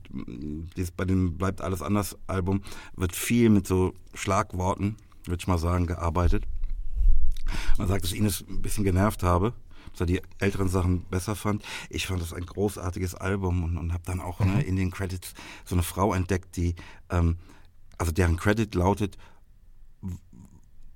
[0.77, 2.63] dieses, bei dem Bleibt alles anders Album
[2.97, 6.45] wird viel mit so Schlagworten, würde ich mal sagen, gearbeitet.
[7.79, 9.55] Man sagt, dass ich ihn das ein bisschen genervt habe
[10.01, 11.63] er die älteren Sachen besser fand.
[11.91, 14.55] Ich fand das ein großartiges Album und, und habe dann auch ne, mhm.
[14.55, 16.75] ne, in den Credits so eine Frau entdeckt, die,
[17.11, 17.37] ähm,
[17.99, 19.17] also deren Credit lautet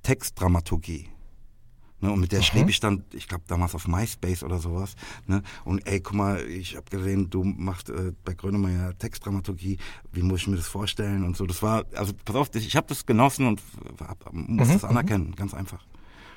[0.02, 1.08] Textdramaturgie.
[2.02, 2.44] Ne, und mit der mhm.
[2.44, 4.94] schrieb ich dann, ich glaube damals auf MySpace oder sowas.
[5.26, 9.76] Ne, und ey, guck mal, ich habe gesehen, du machst äh, bei Grönemeyer Textdramaturgie.
[10.12, 11.46] Wie muss ich mir das vorstellen und so.
[11.46, 13.62] Das war, also pass auf, ich habe das genossen und
[14.00, 14.72] hab, muss mhm.
[14.72, 14.88] das mhm.
[14.88, 15.84] anerkennen, ganz einfach.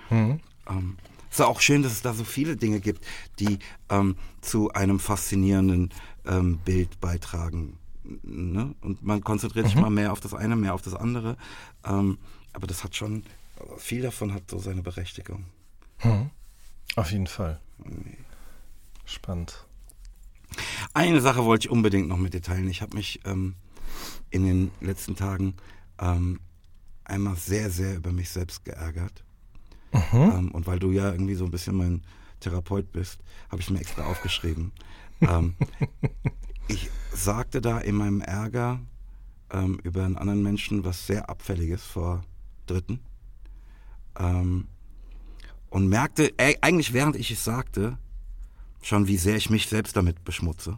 [0.09, 0.39] Mhm.
[0.67, 0.97] Ähm,
[1.33, 3.03] es ist auch schön, dass es da so viele Dinge gibt,
[3.39, 3.57] die
[3.89, 5.89] ähm, zu einem faszinierenden
[6.27, 7.79] ähm, Bild beitragen.
[8.21, 8.75] Ne?
[8.81, 9.69] Und man konzentriert mhm.
[9.69, 11.35] sich mal mehr auf das eine, mehr auf das andere.
[11.85, 12.19] Ähm,
[12.53, 13.23] aber das hat schon,
[13.77, 15.45] viel davon hat so seine Berechtigung.
[16.03, 16.29] Mhm.
[16.95, 17.59] Auf jeden Fall.
[19.03, 19.65] Spannend.
[20.93, 22.69] Eine Sache wollte ich unbedingt noch mit dir teilen.
[22.69, 23.55] Ich habe mich ähm,
[24.29, 25.55] in den letzten Tagen
[25.97, 26.39] ähm,
[27.05, 29.23] einmal sehr, sehr über mich selbst geärgert.
[29.93, 30.31] Mhm.
[30.35, 32.01] Ähm, und weil du ja irgendwie so ein bisschen mein
[32.39, 34.71] Therapeut bist, habe ich mir extra aufgeschrieben.
[35.21, 35.55] ähm,
[36.67, 38.79] ich sagte da in meinem Ärger
[39.51, 42.23] ähm, über einen anderen Menschen was sehr Abfälliges vor
[42.65, 42.99] Dritten.
[44.17, 44.67] Ähm,
[45.69, 47.97] und merkte äh, eigentlich während ich es sagte,
[48.81, 50.77] schon wie sehr ich mich selbst damit beschmutze.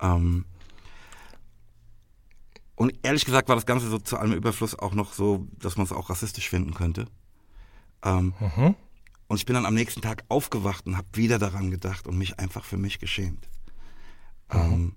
[0.00, 0.44] Ähm,
[2.76, 5.84] und ehrlich gesagt war das Ganze so zu allem Überfluss auch noch so, dass man
[5.84, 7.06] es auch rassistisch finden könnte.
[8.04, 8.74] Ähm, Mhm.
[9.28, 12.40] Und ich bin dann am nächsten Tag aufgewacht und habe wieder daran gedacht und mich
[12.40, 13.48] einfach für mich geschämt.
[14.50, 14.96] Ähm,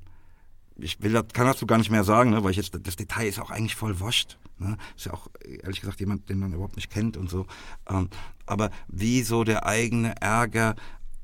[0.76, 3.40] ich will, kann dazu gar nicht mehr sagen, ne, weil ich jetzt, das Detail ist
[3.40, 4.40] auch eigentlich voll wascht.
[4.58, 4.78] Ne?
[4.98, 5.28] Ist ja auch,
[5.62, 7.46] ehrlich gesagt, jemand, den man überhaupt nicht kennt und so.
[7.88, 8.10] Ähm,
[8.48, 10.76] aber wie so der eigene Ärger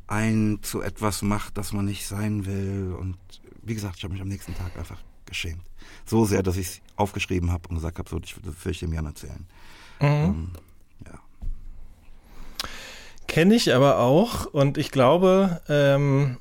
[0.05, 2.95] einen zu etwas macht, das man nicht sein will.
[2.95, 3.17] Und
[3.63, 5.63] wie gesagt, ich habe mich am nächsten Tag einfach geschämt.
[6.05, 8.79] So sehr, dass ich es aufgeschrieben habe und gesagt habe, so, ich das will ich
[8.79, 9.47] dem Jan erzählen.
[9.99, 10.61] Ähm, ja.
[13.29, 16.37] Kenne ich aber auch und ich glaube, ähm,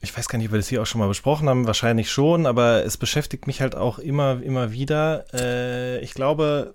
[0.00, 2.46] ich weiß gar nicht, ob wir das hier auch schon mal besprochen haben, wahrscheinlich schon,
[2.46, 5.26] aber es beschäftigt mich halt auch immer, immer wieder.
[5.34, 6.72] Äh, ich glaube,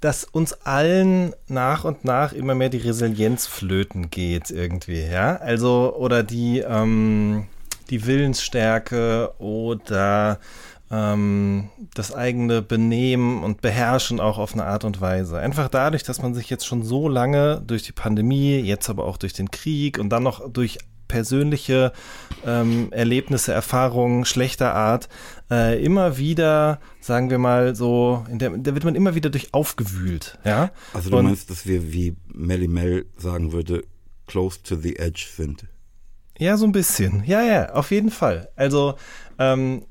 [0.00, 5.36] dass uns allen nach und nach immer mehr die Resilienz flöten geht irgendwie, ja.
[5.38, 7.48] Also, oder die, ähm,
[7.90, 10.38] die Willensstärke oder
[10.92, 15.38] ähm, das eigene Benehmen und Beherrschen auch auf eine Art und Weise.
[15.38, 19.16] Einfach dadurch, dass man sich jetzt schon so lange durch die Pandemie, jetzt aber auch
[19.16, 20.78] durch den Krieg und dann noch durch
[21.08, 21.92] persönliche
[22.46, 25.08] ähm, Erlebnisse, Erfahrungen schlechter Art
[25.50, 29.52] äh, immer wieder, sagen wir mal so, in der, da wird man immer wieder durch
[29.52, 30.70] aufgewühlt, ja.
[30.94, 33.82] Also du Und- meinst, dass wir, wie Melly Mel sagen würde,
[34.26, 35.66] close to the edge sind?
[36.38, 37.22] Ja, so ein bisschen.
[37.26, 38.48] Ja, ja, auf jeden Fall.
[38.56, 38.94] Also,
[39.38, 39.84] ähm,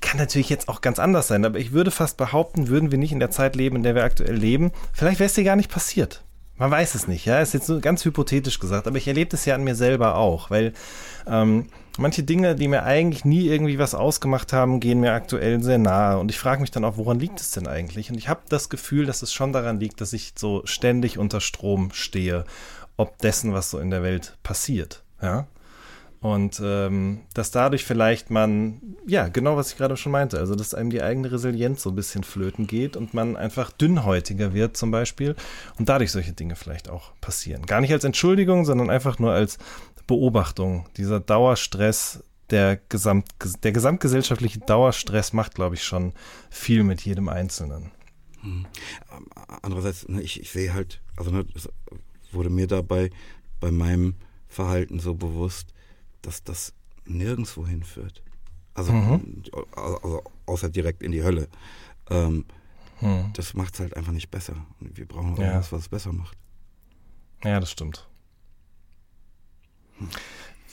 [0.00, 3.12] kann natürlich jetzt auch ganz anders sein, aber ich würde fast behaupten, würden wir nicht
[3.12, 5.70] in der Zeit leben, in der wir aktuell leben, vielleicht wäre es dir gar nicht
[5.70, 6.22] passiert.
[6.58, 9.44] Man weiß es nicht, ja, ist jetzt so ganz hypothetisch gesagt, aber ich erlebe das
[9.44, 10.72] ja an mir selber auch, weil
[11.26, 11.66] ähm,
[11.98, 16.18] manche Dinge, die mir eigentlich nie irgendwie was ausgemacht haben, gehen mir aktuell sehr nahe
[16.18, 18.10] und ich frage mich dann auch, woran liegt es denn eigentlich?
[18.10, 21.42] Und ich habe das Gefühl, dass es schon daran liegt, dass ich so ständig unter
[21.42, 22.46] Strom stehe,
[22.96, 25.46] ob dessen, was so in der Welt passiert, ja.
[26.20, 30.74] Und ähm, dass dadurch vielleicht man, ja, genau was ich gerade schon meinte, also dass
[30.74, 34.90] einem die eigene Resilienz so ein bisschen flöten geht und man einfach dünnhäutiger wird zum
[34.90, 35.36] Beispiel
[35.78, 37.66] und dadurch solche Dinge vielleicht auch passieren.
[37.66, 39.58] Gar nicht als Entschuldigung, sondern einfach nur als
[40.06, 40.86] Beobachtung.
[40.96, 43.28] Dieser Dauerstress, der, Gesamt,
[43.62, 46.12] der gesamtgesellschaftliche Dauerstress macht, glaube ich, schon
[46.48, 47.90] viel mit jedem Einzelnen.
[49.62, 51.44] Andererseits, ne, ich, ich sehe halt, also ne,
[52.32, 53.10] wurde mir dabei
[53.60, 54.14] bei meinem
[54.48, 55.72] Verhalten so bewusst,
[56.26, 56.72] dass das
[57.04, 58.22] nirgendwo hinführt.
[58.74, 58.92] Also,
[59.76, 61.48] also außer direkt in die Hölle.
[62.10, 62.44] Ähm,
[62.98, 63.30] Hm.
[63.34, 64.54] das macht es halt einfach nicht besser.
[64.80, 65.44] Wir brauchen Ja.
[65.48, 66.36] irgendwas, was es besser macht.
[67.44, 68.08] Ja, das stimmt.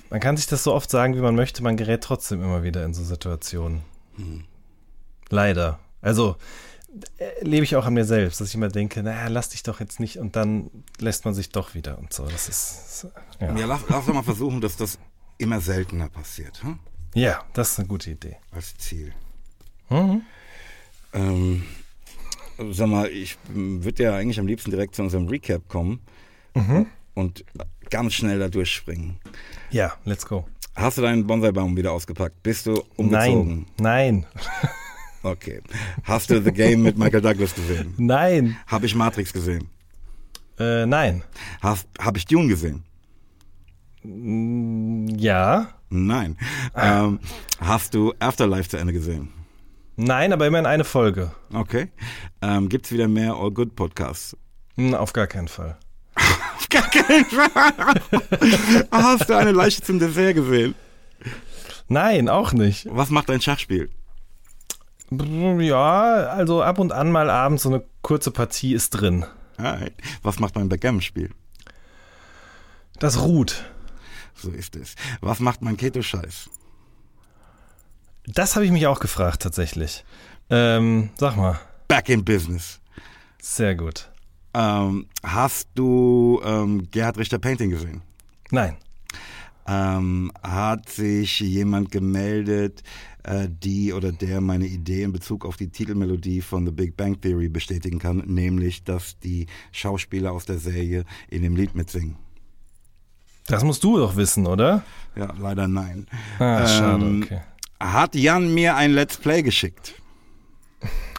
[0.09, 2.83] Man kann sich das so oft sagen, wie man möchte, man gerät trotzdem immer wieder
[2.85, 3.81] in so Situationen.
[5.29, 5.79] Leider.
[6.01, 6.35] Also
[7.17, 9.79] äh, lebe ich auch an mir selbst, dass ich immer denke, naja, lass dich doch
[9.79, 12.25] jetzt nicht und dann lässt man sich doch wieder und so.
[12.27, 13.07] Das ist,
[13.39, 13.55] ja.
[13.55, 14.99] Ja, lass, lass doch mal versuchen, dass das
[15.37, 16.79] immer seltener passiert, hm?
[17.13, 18.37] ja, das ist eine gute Idee.
[18.51, 19.13] als Ziel.
[19.89, 20.21] Mhm.
[21.13, 21.63] Ähm,
[22.71, 25.99] sag mal, ich würde ja eigentlich am liebsten direkt zu unserem Recap kommen
[26.55, 26.85] Mhm.
[27.15, 27.43] und
[27.89, 29.17] ganz schnell da durchspringen.
[29.71, 30.45] Ja, let's go.
[30.75, 32.41] Hast du deinen Bonsai-Baum wieder ausgepackt?
[32.43, 33.65] Bist du umgezogen?
[33.79, 34.25] Nein, nein,
[35.25, 35.61] Okay.
[36.03, 37.93] Hast du The Game mit Michael Douglas gesehen?
[37.97, 39.69] nein, Habe ich Matrix gesehen?
[40.59, 41.23] äh, nein.
[41.61, 42.83] Habe ich Dune gesehen?
[44.03, 46.37] Mm, Ja, Nein.
[46.75, 47.19] Ähm,
[47.59, 49.29] hast du Afterlife zu Ende gesehen?
[49.95, 51.31] nein, aber immerhin eine Folge.
[51.53, 51.89] Okay.
[52.41, 54.35] Ähm, Gibt es wieder mehr All Good Podcasts?
[54.75, 55.77] Hm, Auf gar keinen Fall.
[56.57, 57.73] Auf gar keinen Fall.
[58.91, 60.73] Hast du eine Leiche zum Dessert gesehen?
[61.89, 62.87] Nein, auch nicht.
[62.89, 63.91] Was macht dein Schachspiel?
[65.11, 69.25] Ja, also ab und an mal abends so eine kurze Partie ist drin.
[70.23, 71.29] Was macht mein Backgammon-Spiel?
[72.97, 73.63] Das ruht.
[74.35, 74.95] So ist es.
[75.21, 76.49] Was macht mein Keto-Scheiß?
[78.25, 80.03] Das habe ich mich auch gefragt tatsächlich.
[80.49, 82.79] Ähm, sag mal, Back in Business.
[83.39, 84.09] sehr gut.
[84.53, 88.01] Ähm, hast du ähm, Gerhard Richter Painting gesehen?
[88.51, 88.77] Nein.
[89.65, 92.83] Ähm, hat sich jemand gemeldet,
[93.23, 97.19] äh, die oder der meine Idee in Bezug auf die Titelmelodie von The Big Bang
[97.19, 102.17] Theory bestätigen kann, nämlich, dass die Schauspieler aus der Serie in dem Lied mitsingen?
[103.47, 104.83] Das musst du doch wissen, oder?
[105.15, 106.07] Ja, leider nein.
[106.39, 107.41] Ah, schade, Ähm, okay.
[107.79, 109.93] Hat Jan mir ein Let's Play geschickt?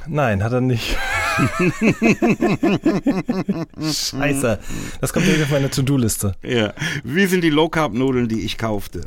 [0.06, 0.96] Nein, hat er nicht.
[3.80, 4.60] Scheiße.
[5.00, 6.36] Das kommt direkt auf meine To-Do-Liste.
[6.42, 6.72] Ja.
[7.02, 9.06] Wie sind die Low-Carb-Nudeln, die ich kaufte?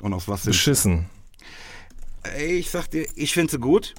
[0.00, 0.58] Und aus was sind sie?
[0.58, 1.06] Beschissen.
[2.36, 3.94] Ey, Ich sag dir, ich finde sie gut.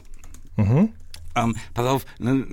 [0.56, 0.90] Mhm.
[1.38, 2.46] Ähm, pass auf, ne,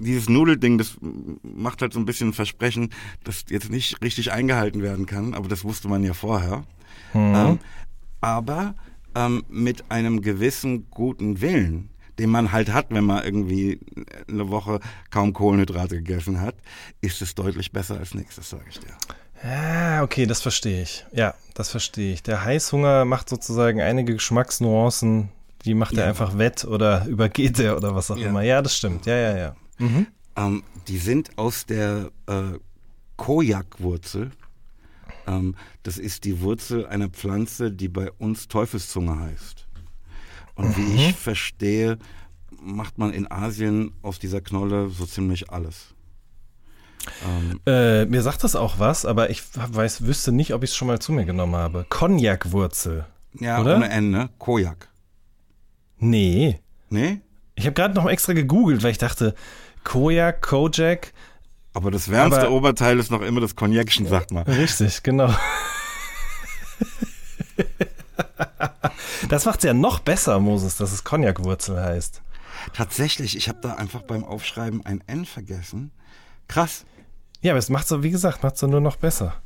[0.00, 0.96] dieses Nudelding, das
[1.42, 2.90] macht halt so ein bisschen ein Versprechen,
[3.24, 6.64] das jetzt nicht richtig eingehalten werden kann, aber das wusste man ja vorher.
[7.14, 7.58] Ähm,
[8.20, 8.74] aber
[9.14, 13.80] ähm, mit einem gewissen guten Willen, den man halt hat, wenn man irgendwie
[14.28, 16.54] eine Woche kaum Kohlenhydrate gegessen hat,
[17.00, 18.94] ist es deutlich besser als nichts, das sage ich dir.
[19.44, 21.04] Ah, okay, das verstehe ich.
[21.12, 22.22] Ja, das verstehe ich.
[22.22, 25.30] Der Heißhunger macht sozusagen einige Geschmacksnuancen,
[25.64, 26.08] die macht er Ja.
[26.08, 28.28] einfach wett oder übergeht er oder was auch Ja.
[28.28, 28.42] immer.
[28.42, 29.06] Ja, das stimmt.
[29.06, 29.56] Ja, ja, ja.
[30.36, 32.58] Ähm, die sind aus der äh,
[33.16, 34.30] Kojakwurzel.
[35.26, 39.66] Ähm, das ist die Wurzel einer Pflanze, die bei uns Teufelszunge heißt.
[40.54, 41.98] Und wie ich verstehe,
[42.60, 45.94] macht man in Asien aus dieser Knolle so ziemlich alles.
[47.26, 50.76] Ähm, Äh, mir sagt das auch was, aber ich weiß, wüsste nicht, ob ich es
[50.76, 51.86] schon mal zu mir genommen habe.
[51.88, 53.06] Cognac-Wurzel.
[53.40, 53.76] ja, Oder?
[53.76, 54.28] ohne N, ne?
[54.38, 54.88] Kojak.
[56.02, 56.58] Nee.
[56.90, 57.20] Nee?
[57.54, 59.34] Ich habe gerade noch extra gegoogelt, weil ich dachte,
[59.84, 61.12] Kojak, Kojak.
[61.74, 64.42] Aber das wärmste Aber- Oberteil ist noch immer das Cognacchen, sagt man.
[64.44, 65.34] Richtig, genau.
[69.28, 72.20] Das macht's ja noch besser, Moses, dass es Cognac-Wurzel heißt.
[72.74, 75.90] Tatsächlich, ich habe da einfach beim Aufschreiben ein N vergessen.
[76.48, 76.84] Krass.
[77.40, 79.40] Ja, aber es macht so, wie gesagt, macht so nur noch besser.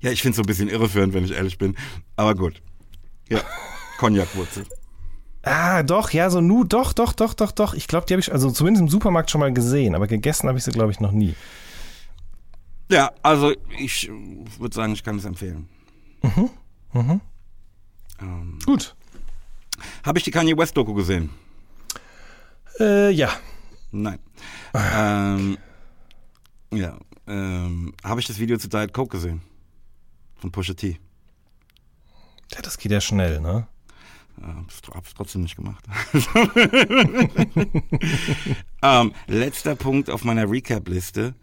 [0.00, 1.76] Ja, ich finde es so ein bisschen irreführend, wenn ich ehrlich bin.
[2.16, 2.62] Aber gut.
[3.28, 3.40] Ja,
[3.98, 4.66] Cognacwurzel.
[5.44, 7.74] Ah, doch, ja, so nu, doch, doch, doch, doch, doch.
[7.74, 10.56] Ich glaube, die habe ich also zumindest im Supermarkt schon mal gesehen, aber gegessen habe
[10.58, 11.34] ich sie, glaube ich, noch nie.
[12.90, 14.10] Ja, also ich
[14.58, 15.68] würde sagen, ich kann es empfehlen.
[18.20, 18.94] Ähm, Gut.
[20.04, 21.30] Habe ich die Kanye West Doku gesehen?
[22.78, 23.30] Äh, ja.
[23.90, 24.18] Nein.
[24.74, 25.58] ähm,
[26.72, 26.96] ja.
[27.26, 29.42] Ähm, Habe ich das Video zu Diet Coke gesehen?
[30.36, 30.98] Von Pusha T.
[32.52, 33.66] Ja, das geht ja schnell, ne?
[34.40, 34.48] Ja,
[34.94, 35.84] habe ich trotzdem nicht gemacht.
[38.82, 41.34] ähm, letzter Punkt auf meiner Recap-Liste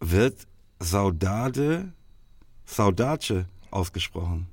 [0.00, 0.46] wird
[0.78, 1.92] Saudade,
[2.66, 4.46] Saudace ausgesprochen.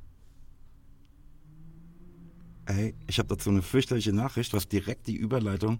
[2.66, 5.80] Ey, ich habe dazu eine fürchterliche Nachricht, was direkt die Überleitung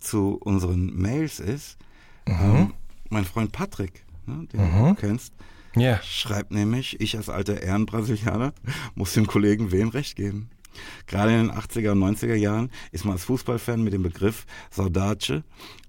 [0.00, 1.78] zu unseren Mails ist.
[2.26, 2.74] Ähm,
[3.10, 5.32] mein Freund Patrick, ne, den du kennst,
[5.74, 6.02] Ja.
[6.02, 8.52] Schreibt nämlich, ich als alter Ehrenbrasilianer
[8.94, 10.50] muss dem Kollegen Wen recht geben.
[11.06, 15.44] Gerade in den 80er und 90er Jahren ist man als Fußballfan mit dem Begriff Saudade,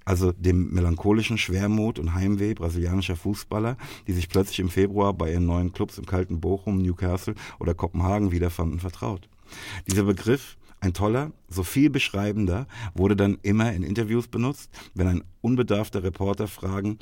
[0.05, 5.45] also dem melancholischen Schwermut und Heimweh brasilianischer Fußballer, die sich plötzlich im Februar bei ihren
[5.45, 9.29] neuen Clubs im kalten Bochum, Newcastle oder Kopenhagen wiederfanden, vertraut.
[9.87, 15.23] Dieser Begriff, ein toller, so viel beschreibender, wurde dann immer in Interviews benutzt, wenn ein
[15.41, 16.99] unbedarfter Reporter fragen,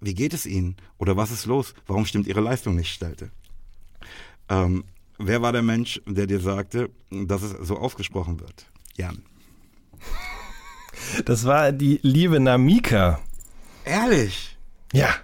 [0.00, 0.76] wie geht es Ihnen?
[0.98, 1.74] Oder was ist los?
[1.86, 2.92] Warum stimmt Ihre Leistung nicht?
[2.92, 3.30] stellte.
[4.48, 4.84] Ähm,
[5.18, 8.66] wer war der Mensch, der dir sagte, dass es so ausgesprochen wird?
[8.96, 9.22] Jan.
[11.24, 13.20] Das war die liebe Namika.
[13.84, 14.56] Ehrlich?
[14.92, 15.14] Ja.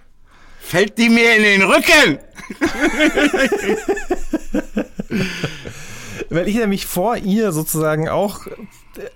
[0.59, 2.19] Fällt die mir in den Rücken?
[6.29, 8.47] Weil ich nämlich vor ihr sozusagen auch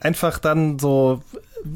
[0.02, 1.24] einfach dann so,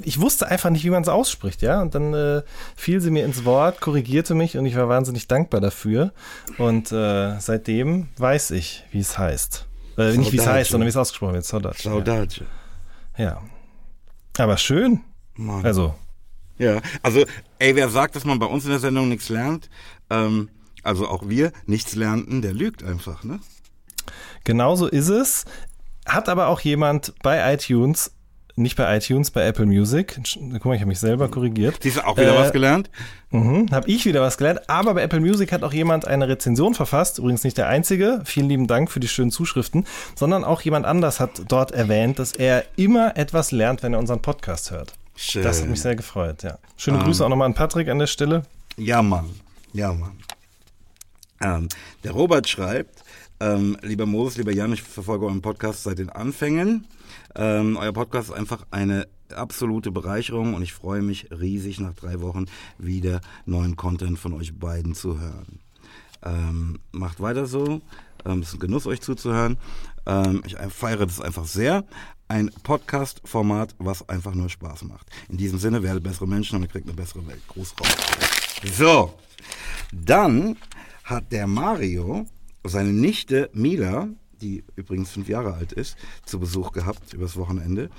[0.03, 1.81] ich wusste einfach nicht, wie man es ausspricht, ja.
[1.81, 2.43] Und dann äh,
[2.75, 6.13] fiel sie mir ins Wort, korrigierte mich und ich war wahnsinnig dankbar dafür.
[6.57, 9.67] Und äh, seitdem weiß ich, wie es heißt.
[9.97, 11.45] Äh, nicht wie es heißt, sondern wie es ausgesprochen wird.
[11.45, 11.77] Saudade.
[11.77, 12.45] Saudade.
[13.17, 13.23] Ja.
[13.23, 13.41] ja.
[14.37, 15.01] Aber schön.
[15.35, 15.65] Mann.
[15.65, 15.95] Also,
[16.57, 17.23] Ja, also,
[17.59, 19.69] ey, wer sagt, dass man bei uns in der Sendung nichts lernt,
[20.09, 20.49] ähm,
[20.83, 23.39] also auch wir nichts lernten, der lügt einfach, ne?
[24.43, 25.45] genauso ist es.
[26.05, 28.11] Hat aber auch jemand bei iTunes,
[28.59, 30.19] nicht bei iTunes, bei Apple Music.
[30.53, 31.77] Guck mal, ich habe mich selber korrigiert.
[31.81, 32.89] Siehst du auch wieder Äh, was gelernt?
[33.31, 34.69] Mhm, habe ich wieder was gelernt.
[34.69, 37.19] Aber bei Apple Music hat auch jemand eine Rezension verfasst.
[37.19, 38.21] Übrigens nicht der einzige.
[38.25, 39.85] Vielen lieben Dank für die schönen Zuschriften.
[40.15, 44.21] Sondern auch jemand anders hat dort erwähnt, dass er immer etwas lernt, wenn er unseren
[44.21, 44.93] Podcast hört.
[45.15, 45.43] Schön.
[45.43, 46.57] Das hat mich sehr gefreut, ja.
[46.77, 47.03] Schöne Ähm.
[47.03, 48.43] Grüße auch nochmal an Patrick an der Stelle.
[48.77, 49.29] Ja, Mann.
[49.73, 50.13] Ja, Mann.
[51.41, 51.69] Ähm,
[52.03, 53.03] der Robert schreibt,
[53.39, 56.85] ähm, lieber Moses, lieber Jan, ich verfolge euren Podcast seit den Anfängen.
[57.35, 62.21] Ähm, euer Podcast ist einfach eine absolute Bereicherung und ich freue mich riesig, nach drei
[62.21, 62.45] Wochen
[62.77, 65.59] wieder neuen Content von euch beiden zu hören.
[66.23, 67.81] Ähm, macht weiter so.
[68.25, 69.57] Ähm, es ist ein Genuss, euch zuzuhören.
[70.05, 71.85] Ähm, ich feiere das einfach sehr.
[72.27, 75.07] Ein Podcast-Format, was einfach nur Spaß macht.
[75.29, 77.41] In diesem Sinne, werdet bessere Menschen und ihr kriegt eine bessere Welt.
[77.47, 77.95] Gruß raus.
[78.77, 79.13] So,
[79.91, 80.57] dann
[81.03, 82.27] hat der Mario
[82.63, 84.09] seine Nichte Mila,
[84.41, 87.89] die übrigens fünf Jahre alt ist, zu Besuch gehabt übers Wochenende,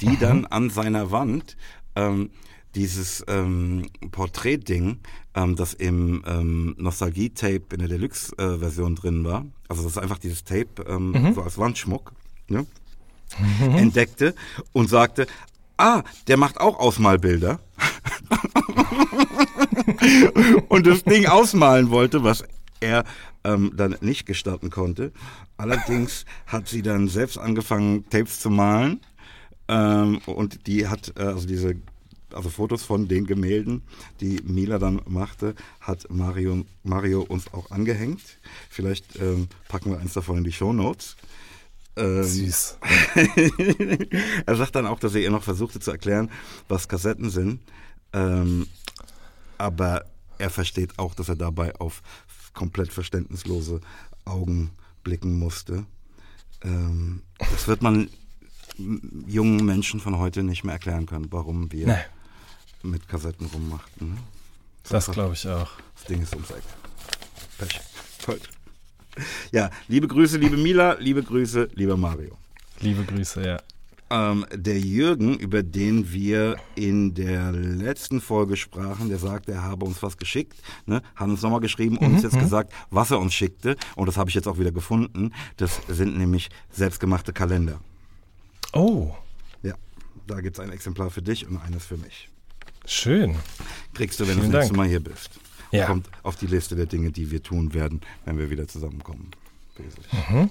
[0.00, 1.56] die dann an seiner Wand
[1.96, 2.30] ähm,
[2.74, 4.98] dieses ähm, Porträt-Ding,
[5.34, 10.44] ähm, das im ähm, Nostalgie-Tape in der Deluxe-Version drin war, also das ist einfach dieses
[10.44, 12.12] Tape ähm, so als Wandschmuck,
[12.48, 12.66] ne?
[13.76, 14.34] entdeckte
[14.72, 15.26] und sagte,
[15.76, 17.60] ah, der macht auch Ausmalbilder.
[20.68, 22.44] und das Ding ausmalen wollte, was
[22.80, 23.04] er
[23.44, 25.12] ähm, dann nicht gestatten konnte.
[25.56, 29.00] Allerdings hat sie dann selbst angefangen, Tapes zu malen.
[29.68, 31.76] Ähm, und die hat, äh, also diese,
[32.32, 33.82] also Fotos von den Gemälden,
[34.20, 38.20] die Mila dann machte, hat Mario, Mario uns auch angehängt.
[38.68, 41.16] Vielleicht ähm, packen wir eins davon in die Show Notes.
[41.96, 42.78] Ähm, Süß.
[44.46, 46.30] er sagt dann auch, dass er ihr noch versuchte zu erklären,
[46.68, 47.60] was Kassetten sind.
[48.12, 48.66] Ähm,
[49.58, 50.04] aber
[50.38, 52.02] er versteht auch, dass er dabei auf
[52.54, 53.80] komplett verständnislose
[54.24, 54.70] Augen
[55.04, 55.84] blicken musste.
[56.62, 58.08] Ähm, das wird man
[59.26, 61.94] jungen Menschen von heute nicht mehr erklären können, warum wir Nee.
[62.82, 64.10] mit Kassetten rummachten.
[64.14, 64.18] ne?
[64.88, 65.70] Das glaube ich auch.
[65.96, 66.62] Das Ding ist ums Eck.
[67.58, 67.80] Pech.
[68.24, 68.40] Toll.
[69.52, 72.36] Ja, liebe Grüße, liebe Mila, liebe Grüße, lieber Mario.
[72.80, 73.60] Liebe Grüße, ja.
[74.12, 79.84] Ähm, der Jürgen, über den wir in der letzten Folge sprachen, der sagte, er habe
[79.84, 83.34] uns was geschickt, ne, hat uns nochmal geschrieben und uns jetzt gesagt, was er uns
[83.34, 83.76] schickte.
[83.94, 85.32] Und das habe ich jetzt auch wieder gefunden.
[85.58, 87.80] Das sind nämlich selbstgemachte Kalender.
[88.72, 89.12] Oh,
[89.62, 89.74] Ja,
[90.26, 92.28] da gibt's ein Exemplar für dich und eines für mich.
[92.86, 93.36] schön.
[93.94, 94.76] Kriegst du, wenn du Vielen das nächste.
[94.76, 95.30] Mal hier bist.
[95.72, 95.86] Ja.
[95.86, 99.30] Kommt auf die Liste der Dinge, die wir tun werden, wenn wir wieder zusammenkommen.
[99.76, 100.12] Wesentlich.
[100.28, 100.50] Mhm.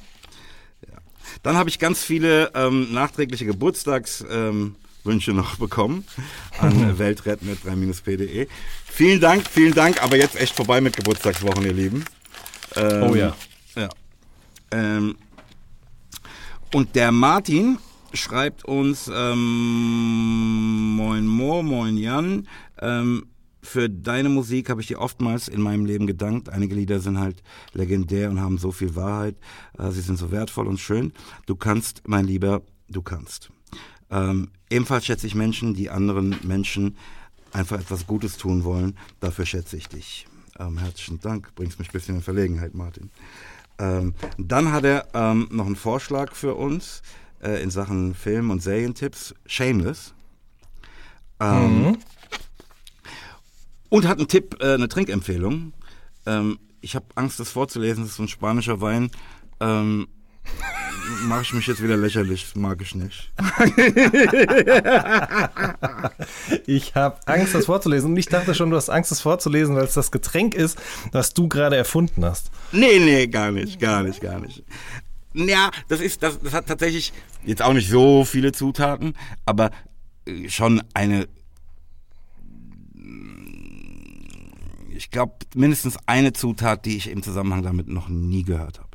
[1.43, 6.05] Dann habe ich ganz viele ähm, nachträgliche Geburtstagswünsche ähm, noch bekommen
[6.59, 8.47] an weltretten.3-p.de.
[8.85, 12.05] Vielen Dank, vielen Dank, aber jetzt echt vorbei mit Geburtstagswochen, ihr Lieben.
[12.75, 13.35] Ähm, Oh ja.
[13.75, 13.89] Ja.
[14.71, 15.15] Ähm,
[16.73, 17.79] und der Martin
[18.13, 22.47] schreibt uns, ähm, moin Mo, moin Jan,
[22.81, 23.28] ähm,
[23.61, 26.49] für deine Musik habe ich dir oftmals in meinem Leben gedankt.
[26.49, 27.43] Einige Lieder sind halt
[27.73, 29.35] legendär und haben so viel Wahrheit.
[29.77, 31.13] Äh, sie sind so wertvoll und schön.
[31.45, 33.49] Du kannst, mein Lieber, du kannst.
[34.09, 36.97] Ähm, ebenfalls schätze ich Menschen, die anderen Menschen
[37.51, 38.97] einfach etwas Gutes tun wollen.
[39.19, 40.27] Dafür schätze ich dich.
[40.57, 41.53] Ähm, herzlichen Dank.
[41.55, 43.11] Bringst mich ein bisschen in Verlegenheit, Martin.
[43.77, 47.01] Ähm, dann hat er ähm, noch einen Vorschlag für uns
[47.41, 49.33] äh, in Sachen Film- und Serientipps.
[49.45, 50.13] Shameless.
[51.39, 51.97] Ähm,
[53.89, 55.73] Und hat einen Tipp, äh, eine Trinkempfehlung.
[56.25, 58.03] Ähm, ich habe Angst, das vorzulesen.
[58.03, 59.11] Das ist so ein spanischer Wein.
[59.59, 60.07] Ähm,
[61.23, 62.55] Mache ich mich jetzt wieder lächerlich.
[62.55, 63.31] Mag ich nicht.
[66.65, 68.11] Ich habe Angst, das vorzulesen.
[68.11, 70.79] Und ich dachte schon, du hast Angst, das vorzulesen, weil es das Getränk ist,
[71.11, 72.51] das du gerade erfunden hast.
[72.71, 74.63] Nee, nee, gar nicht, gar nicht, gar nicht.
[75.33, 77.11] Ja, das ist, das, das hat tatsächlich
[77.45, 79.71] jetzt auch nicht so viele Zutaten, aber
[80.25, 81.27] äh, schon eine,
[84.99, 88.89] ich glaube, mindestens eine Zutat, die ich im Zusammenhang damit noch nie gehört habe.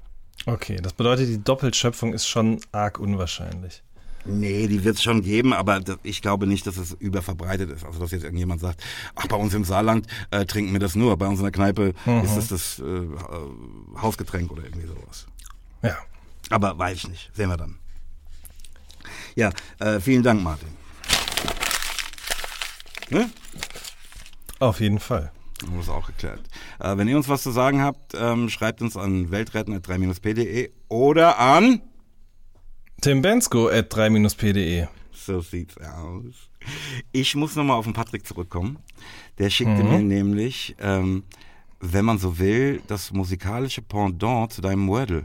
[0.44, 3.82] Okay, das bedeutet, die Doppelschöpfung ist schon arg unwahrscheinlich.
[4.26, 7.86] Nee, die wird es schon geben, aber das, ich glaube nicht, dass es überverbreitet ist.
[7.86, 11.16] Also, dass jetzt irgendjemand sagt, ach, bei uns im Saarland äh, trinken wir das nur,
[11.16, 13.18] bei uns in der Kneipe ist es das äh, äh,
[13.96, 15.26] Hausgetränk oder irgendwie sowas.
[15.82, 15.96] Ja.
[16.50, 17.30] Aber weiß ich nicht.
[17.34, 17.78] Sehen wir dann.
[19.36, 20.68] Ja, äh, vielen Dank, Martin.
[23.08, 23.30] Ne?
[24.58, 25.32] Auf jeden Fall.
[25.62, 26.40] Haben wir das auch geklärt.
[26.80, 31.80] Äh, wenn ihr uns was zu sagen habt, ähm, schreibt uns an weltretten.3-p.de oder an
[33.00, 34.86] Tim Bensko at 3-p.de.
[35.12, 36.34] So sieht's aus.
[37.12, 38.78] Ich muss nochmal auf den Patrick zurückkommen.
[39.38, 41.24] Der schickte mir nämlich, ähm,
[41.80, 45.24] wenn man so will, das musikalische Pendant zu deinem Wordle.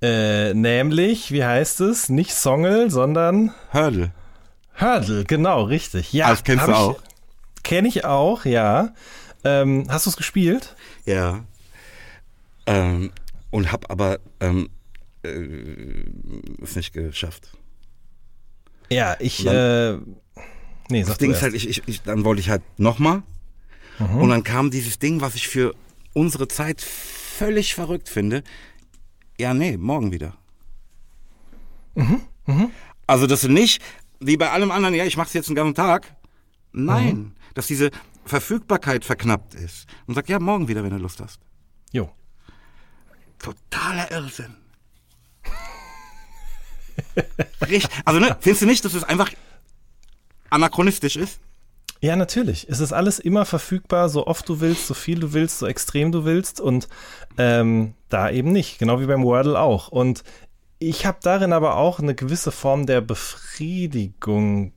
[0.00, 2.08] Äh, nämlich, wie heißt es?
[2.08, 4.12] Nicht Songel, sondern Hurdle.
[4.80, 6.12] Hurdle, genau, richtig.
[6.12, 7.00] Ja, Das kennst du auch?
[7.62, 8.94] Kenn ich auch, ja.
[9.44, 10.74] Ähm, hast du es gespielt?
[11.04, 11.44] Ja.
[12.66, 13.12] Ähm,
[13.50, 14.68] und hab aber ähm,
[15.22, 15.28] äh,
[16.62, 17.50] es nicht geschafft.
[18.90, 19.98] Ja, ich, Und äh,
[20.88, 23.22] nee, Das Ding ist halt, ich, ich, ich, dann wollte ich halt nochmal.
[23.98, 25.74] Und dann kam dieses Ding, was ich für
[26.14, 28.44] unsere Zeit völlig verrückt finde.
[29.40, 30.34] Ja, nee, morgen wieder.
[33.08, 33.82] Also, dass du nicht,
[34.20, 36.14] wie bei allem anderen, ja, ich mach's jetzt einen ganzen Tag.
[36.72, 37.90] Nein, dass diese
[38.24, 39.86] Verfügbarkeit verknappt ist.
[40.06, 41.40] Und sag, ja, morgen wieder, wenn du Lust hast.
[41.92, 42.10] Jo.
[43.38, 44.54] Totaler Irrsinn.
[47.62, 47.88] Richtig.
[48.04, 49.30] Also, ne, findest du nicht, dass es einfach
[50.50, 51.40] anachronistisch ist?
[52.00, 52.68] Ja, natürlich.
[52.68, 56.12] Es ist alles immer verfügbar, so oft du willst, so viel du willst, so extrem
[56.12, 56.88] du willst und
[57.38, 58.78] ähm, da eben nicht.
[58.78, 59.88] Genau wie beim Wordle auch.
[59.88, 60.22] Und
[60.78, 64.72] ich habe darin aber auch eine gewisse Form der Befriedigung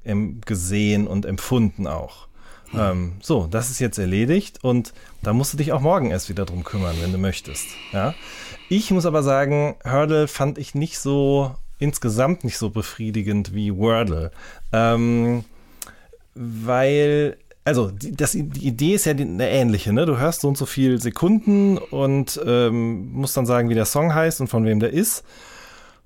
[0.45, 2.28] gesehen und empfunden auch.
[2.72, 2.80] Hm.
[2.80, 6.45] Ähm, so, das ist jetzt erledigt und da musst du dich auch morgen erst wieder
[6.45, 7.68] drum kümmern, wenn du möchtest.
[7.91, 8.14] Ja?
[8.70, 14.32] Ich muss aber sagen, Hurdle fand ich nicht so insgesamt nicht so befriedigend wie Wordle.
[14.72, 15.43] Ähm,
[16.34, 20.06] weil also die, das, die Idee ist ja eine ähnliche, ne?
[20.06, 24.16] Du hörst so und so viele Sekunden und ähm, musst dann sagen, wie der Song
[24.16, 25.24] heißt und von wem der ist.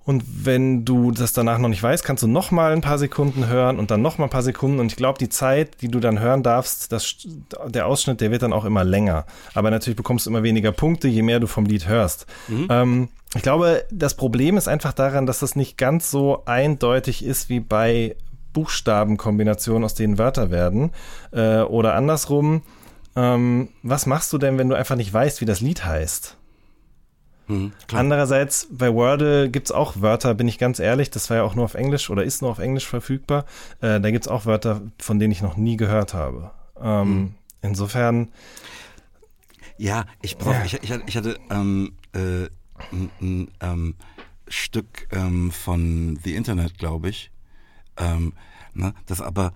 [0.06, 3.48] Und wenn du das danach noch nicht weißt, kannst du noch mal ein paar Sekunden
[3.48, 4.80] hören und dann noch mal ein paar Sekunden.
[4.80, 7.28] Und ich glaube, die Zeit, die du dann hören darfst, das,
[7.68, 9.26] der Ausschnitt, der wird dann auch immer länger.
[9.56, 12.28] Aber natürlich bekommst du immer weniger Punkte, je mehr du vom Lied hörst.
[12.48, 12.68] Mhm.
[12.70, 17.50] Ähm, ich glaube, das Problem ist einfach daran, dass das nicht ganz so eindeutig ist
[17.50, 18.16] wie bei
[18.54, 20.92] Buchstabenkombinationen, aus denen Wörter werden.
[21.32, 22.62] Äh, oder andersrum,
[23.16, 26.38] ähm, was machst du denn, wenn du einfach nicht weißt, wie das Lied heißt?
[27.48, 31.44] Mhm, Andererseits, bei Wordle gibt es auch Wörter, bin ich ganz ehrlich, das war ja
[31.44, 33.46] auch nur auf Englisch oder ist nur auf Englisch verfügbar.
[33.82, 36.52] Äh, da gibt es auch Wörter, von denen ich noch nie gehört habe.
[36.82, 37.34] Ähm, mhm.
[37.62, 38.30] Insofern.
[39.78, 40.66] Ja, ich brauche, ja.
[40.66, 42.46] ich, ich, ich, hatte ähm, äh,
[42.92, 43.96] ein, ein ähm,
[44.48, 47.32] Stück ähm, von The Internet, glaube ich,
[47.98, 48.34] ähm,
[48.74, 49.54] ne, das aber,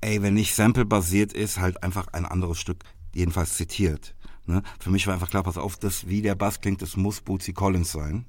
[0.00, 2.84] ey, wenn nicht sample-basiert ist, halt einfach ein anderes Stück
[3.14, 4.14] jedenfalls zitiert.
[4.46, 4.62] Ne?
[4.78, 7.52] Für mich war einfach klar, pass auf, das, wie der Bass klingt, das muss Bootsy
[7.52, 8.26] Collins sein.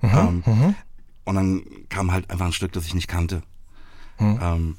[0.00, 0.74] Mhm, ähm, mhm.
[1.24, 3.42] Und dann kam halt einfach ein Stück, das ich nicht kannte.
[4.18, 4.38] Mhm.
[4.40, 4.76] Ähm,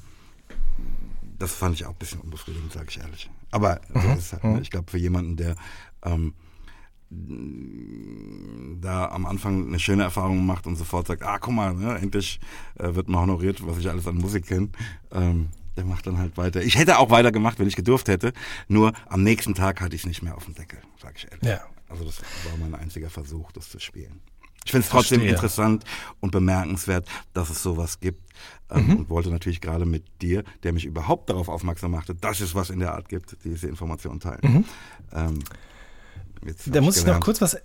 [1.38, 3.30] das fand ich auch ein bisschen unbefriedigend, sage ich ehrlich.
[3.50, 4.02] Aber mhm.
[4.02, 4.50] halt, ne?
[4.50, 4.62] Mhm.
[4.62, 5.56] ich glaube, für jemanden, der
[6.02, 6.34] ähm,
[8.80, 12.38] da am Anfang eine schöne Erfahrung macht und sofort sagt, ah, guck mal, ne, endlich
[12.78, 14.68] äh, wird mal honoriert, was ich alles an Musik kenne.
[15.10, 15.48] Ähm,
[15.80, 16.62] der macht dann halt weiter.
[16.62, 18.34] Ich hätte auch weitergemacht, wenn ich gedurft hätte.
[18.68, 21.42] Nur am nächsten Tag hatte ich es nicht mehr auf dem Deckel, sag ich ehrlich.
[21.42, 21.62] Ja.
[21.88, 24.20] Also das war mein einziger Versuch, das zu spielen.
[24.66, 25.84] Ich finde es trotzdem interessant
[26.20, 28.20] und bemerkenswert, dass es sowas gibt.
[28.70, 28.96] Ähm, mhm.
[28.96, 32.68] Und wollte natürlich gerade mit dir, der mich überhaupt darauf aufmerksam machte, dass es was
[32.68, 34.40] in der Art gibt, diese Information teilen.
[34.42, 34.64] Mhm.
[35.14, 35.38] Ähm,
[36.66, 37.56] da muss ich noch kurz was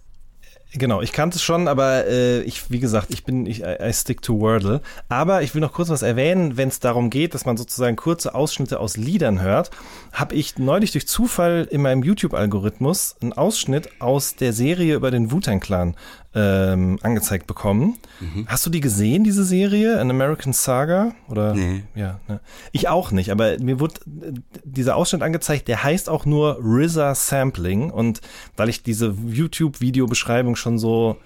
[0.73, 4.21] Genau, ich kannte es schon, aber äh, ich, wie gesagt, ich bin, ich I stick
[4.21, 4.81] to Wordle.
[5.07, 8.35] Aber ich will noch kurz was erwähnen, wenn es darum geht, dass man sozusagen kurze
[8.35, 9.71] Ausschnitte aus Liedern hört,
[10.11, 15.31] habe ich neulich durch Zufall in meinem YouTube-Algorithmus einen Ausschnitt aus der Serie über den
[15.31, 15.95] Wu-Tang Clan
[16.35, 17.97] ähm, angezeigt bekommen.
[18.19, 18.45] Mhm.
[18.47, 21.13] Hast du die gesehen, diese Serie, An American Saga?
[21.29, 21.55] Oder?
[21.55, 21.83] Nee.
[21.95, 22.41] Ja, ne?
[22.73, 24.33] Ich auch nicht, aber mir wurde äh,
[24.65, 28.19] dieser Ausschnitt angezeigt, der heißt auch nur RZA Sampling und
[28.57, 31.17] weil ich diese YouTube-Videobeschreibung schon so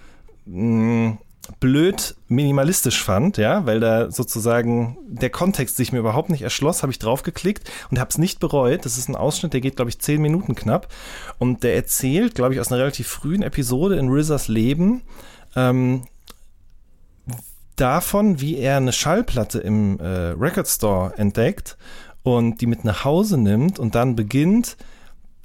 [0.45, 1.17] mh, mm,
[1.59, 6.91] blöd minimalistisch fand, ja, weil da sozusagen der Kontext sich mir überhaupt nicht erschloss, habe
[6.91, 8.85] ich draufgeklickt und habe es nicht bereut.
[8.85, 10.87] Das ist ein Ausschnitt, der geht, glaube ich, zehn Minuten knapp
[11.37, 15.01] und der erzählt, glaube ich, aus einer relativ frühen Episode in Rizzas Leben
[15.55, 16.03] ähm,
[17.75, 21.77] davon, wie er eine Schallplatte im äh, Record Store entdeckt
[22.23, 24.77] und die mit nach Hause nimmt und dann beginnt,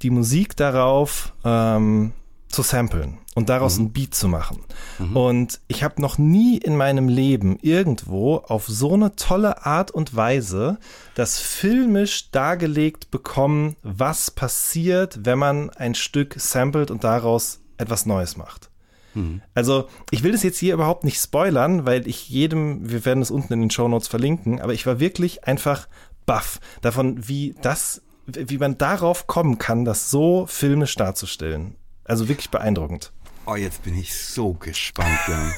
[0.01, 2.11] die Musik darauf ähm,
[2.47, 3.85] zu samplen und daraus mhm.
[3.85, 4.63] ein Beat zu machen.
[4.97, 5.17] Mhm.
[5.17, 10.15] Und ich habe noch nie in meinem Leben irgendwo auf so eine tolle Art und
[10.15, 10.77] Weise
[11.15, 18.37] das filmisch dargelegt bekommen, was passiert, wenn man ein Stück samplet und daraus etwas Neues
[18.37, 18.69] macht.
[19.15, 19.41] Mhm.
[19.53, 23.31] Also, ich will das jetzt hier überhaupt nicht spoilern, weil ich jedem, wir werden es
[23.31, 25.87] unten in den Show Notes verlinken, aber ich war wirklich einfach
[26.25, 31.75] baff davon, wie das, wie man darauf kommen kann, das so filmisch darzustellen.
[32.05, 33.11] Also wirklich beeindruckend.
[33.47, 35.53] Oh, jetzt bin ich so gespannt, Jan.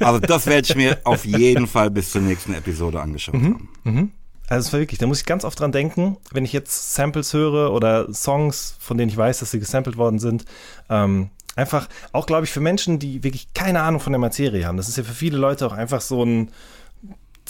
[0.00, 3.68] also das werde ich mir auf jeden Fall bis zur nächsten Episode angeschaut mhm, haben.
[3.84, 4.12] Mhm.
[4.48, 7.32] Also es war wirklich, da muss ich ganz oft dran denken, wenn ich jetzt Samples
[7.32, 10.44] höre oder Songs, von denen ich weiß, dass sie gesampelt worden sind.
[10.88, 14.76] Ähm, einfach, auch glaube ich, für Menschen, die wirklich keine Ahnung von der Materie haben.
[14.76, 16.50] Das ist ja für viele Leute auch einfach so ein,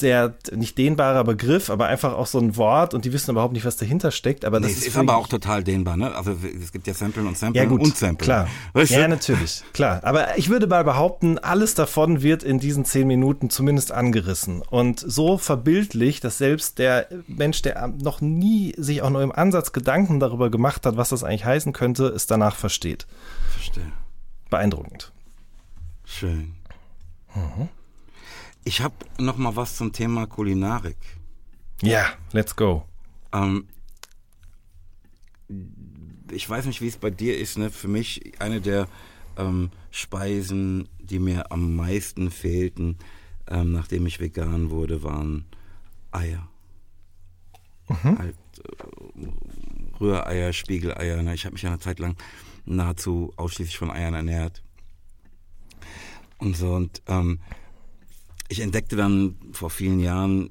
[0.01, 3.65] sehr nicht dehnbarer Begriff, aber einfach auch so ein Wort und die wissen überhaupt nicht,
[3.65, 4.45] was dahinter steckt.
[4.45, 6.15] Aber das nee, ist, ist aber auch total dehnbar, ne?
[6.15, 8.25] Also es gibt ja Samplen und Samplen ja, gut, und Samplen.
[8.25, 8.49] Klar.
[8.75, 8.81] Du?
[8.81, 10.01] Ja, natürlich, klar.
[10.03, 14.63] Aber ich würde mal behaupten, alles davon wird in diesen zehn Minuten zumindest angerissen.
[14.63, 19.73] Und so verbildlich, dass selbst der Mensch, der noch nie sich auch nur im Ansatz
[19.73, 23.07] Gedanken darüber gemacht hat, was das eigentlich heißen könnte, es danach versteht.
[23.53, 23.93] Verstehe.
[24.49, 25.13] Beeindruckend.
[26.05, 26.55] Schön.
[27.35, 27.69] Mhm.
[28.65, 30.97] Ich habe noch mal was zum Thema Kulinarik.
[31.83, 32.85] Ja, let's go.
[33.33, 33.67] Ähm,
[36.31, 37.59] ich weiß nicht, wie es bei dir ist.
[37.59, 37.71] Ne?
[37.71, 38.87] Für mich eine der
[39.37, 42.99] ähm, Speisen, die mir am meisten fehlten,
[43.49, 45.47] ähm, nachdem ich vegan wurde, waren
[46.13, 46.49] Eier.
[47.89, 48.19] Mhm.
[48.19, 51.23] Halt, äh, Rühreier, Spiegeleier.
[51.23, 51.35] Ne?
[51.35, 52.17] Ich habe mich eine Zeit lang
[52.67, 54.63] nahezu ausschließlich von Eiern ernährt.
[56.39, 56.75] und so.
[56.75, 57.41] Und ähm,
[58.51, 60.51] ich entdeckte dann vor vielen Jahren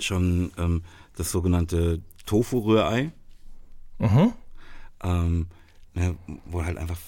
[0.00, 0.82] schon ähm,
[1.14, 3.12] das sogenannte Tofu-Rührei.
[3.98, 4.32] Mhm.
[5.02, 5.46] Ähm,
[5.94, 6.98] ne, wo halt einfach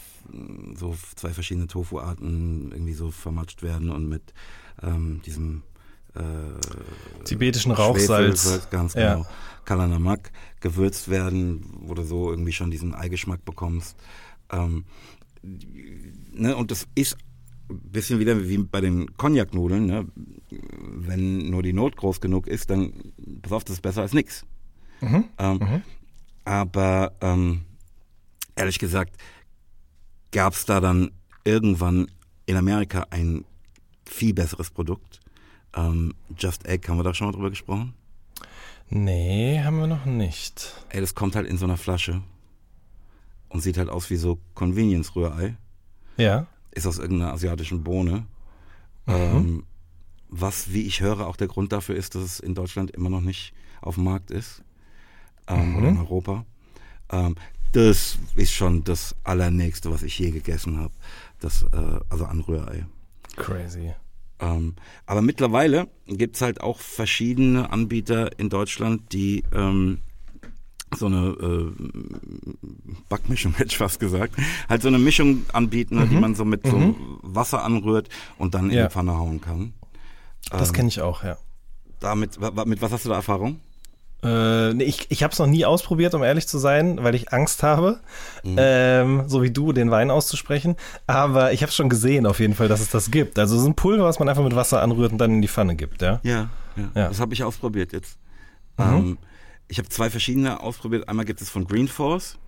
[0.75, 4.23] so zwei verschiedene Tofu-Arten irgendwie so vermatscht werden und mit
[4.83, 5.63] ähm, diesem
[6.15, 8.43] äh, Tibetischen Rauchsalz.
[8.43, 9.15] Schwefelsalz, ganz Ja.
[9.17, 9.27] genau.
[9.65, 10.31] Kalanamak
[10.61, 13.97] gewürzt werden, wo du so irgendwie schon diesen Eigeschmack bekommst.
[14.51, 14.85] Ähm,
[15.43, 17.17] ne, und das ist
[17.69, 19.87] bisschen wieder wie bei den Cognac-Nudeln.
[19.87, 20.07] Ne?
[20.51, 22.93] Wenn nur die Not groß genug ist, dann
[23.43, 24.45] pass auf, das ist besser als nix.
[25.01, 25.25] Mhm.
[25.39, 25.83] Ähm,
[26.45, 27.63] Aber ähm,
[28.57, 29.17] ehrlich gesagt
[30.31, 31.11] gab es da dann
[31.45, 32.11] irgendwann
[32.47, 33.45] in Amerika ein
[34.05, 35.21] viel besseres Produkt.
[35.75, 37.95] Ähm, Just Egg, haben wir da schon mal drüber gesprochen?
[38.91, 40.73] Nee, haben wir noch nicht.
[40.89, 42.23] Ey, das kommt halt in so einer Flasche
[43.51, 45.57] und sieht halt aus wie so Convenience-Rührei.
[46.17, 46.47] Ja.
[46.71, 48.27] Ist aus irgendeiner asiatischen Bohne.
[49.07, 49.65] Ähm,
[50.29, 53.23] was, wie ich höre, auch der Grund dafür ist, dass es in Deutschland immer noch
[53.23, 54.63] nicht auf dem Markt ist.
[55.47, 56.45] Ähm, Oder in Europa.
[57.11, 57.37] Ähm,
[57.73, 60.93] das ist schon das Allernächste, was ich je gegessen habe.
[61.41, 62.87] Das, äh, also an Rührei.
[63.37, 63.93] Crazy.
[64.41, 64.75] Ähm,
[65.07, 69.99] aber mittlerweile gibt's halt auch verschiedene Anbieter in Deutschland, die ähm,
[70.97, 71.73] so eine äh,
[73.09, 74.35] Backmischung, hätte ich fast gesagt,
[74.69, 78.09] halt so eine Mischung anbieten, ne, die man so mit so Wasser anrührt
[78.39, 78.87] und dann in Ja.
[78.87, 79.73] die Pfanne hauen kann.
[80.51, 81.37] Das Ähm, kenne ich auch, ja.
[82.01, 83.61] Damit, mit was hast du da Erfahrung?
[84.23, 87.33] Äh, nee, ich ich habe es noch nie ausprobiert, um ehrlich zu sein, weil ich
[87.33, 88.01] Angst habe,
[88.43, 88.57] Mhm.
[88.59, 90.75] ähm, so wie du, den Wein auszusprechen.
[91.07, 93.39] Aber ich habe schon gesehen, auf jeden Fall, dass es das gibt.
[93.39, 95.47] Also es ist ein Pulver, was man einfach mit Wasser anrührt und dann in die
[95.49, 96.19] Pfanne gibt, ja.
[96.25, 96.91] Ja, ja.
[96.97, 97.09] Ja.
[97.09, 98.19] das habe ich ausprobiert jetzt.
[98.77, 99.19] Ähm,
[99.69, 101.09] ich habe zwei verschiedene ausprobiert.
[101.09, 102.39] Einmal gibt es von Green Force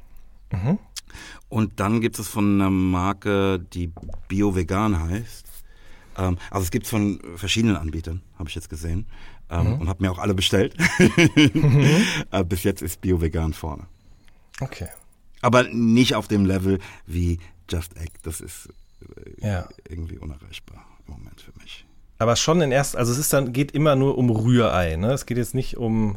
[1.48, 3.92] und dann gibt es von einer Marke, die
[4.28, 5.46] Bio-Vegan heißt.
[6.18, 9.06] Ähm, also es gibt es von verschiedenen Anbietern, habe ich jetzt gesehen.
[9.52, 10.76] Ähm, Und habe mir auch alle bestellt.
[12.30, 13.86] äh, bis jetzt ist Bio-Vegan vorne.
[14.60, 14.88] Okay.
[15.42, 18.12] Aber nicht auf dem Level wie Just Egg.
[18.22, 18.68] Das ist
[19.40, 19.68] äh, Ja.
[19.88, 21.84] irgendwie unerreichbar im Moment für mich.
[22.18, 25.12] Aber schon in erst, also es ist dann, geht immer nur um Rührei, ne?
[25.12, 26.16] Es geht jetzt nicht um,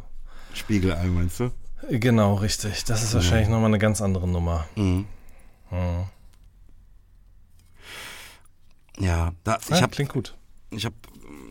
[0.54, 1.52] Spiegelei meinst du?
[1.90, 2.86] genau, richtig.
[2.86, 4.66] Das ist wahrscheinlich nochmal eine ganz andere Nummer.
[4.76, 5.06] Mhm.
[5.70, 6.04] Hm.
[9.00, 10.38] Ja, da, Ja, ich habe klingt gut.
[10.72, 10.96] ich habe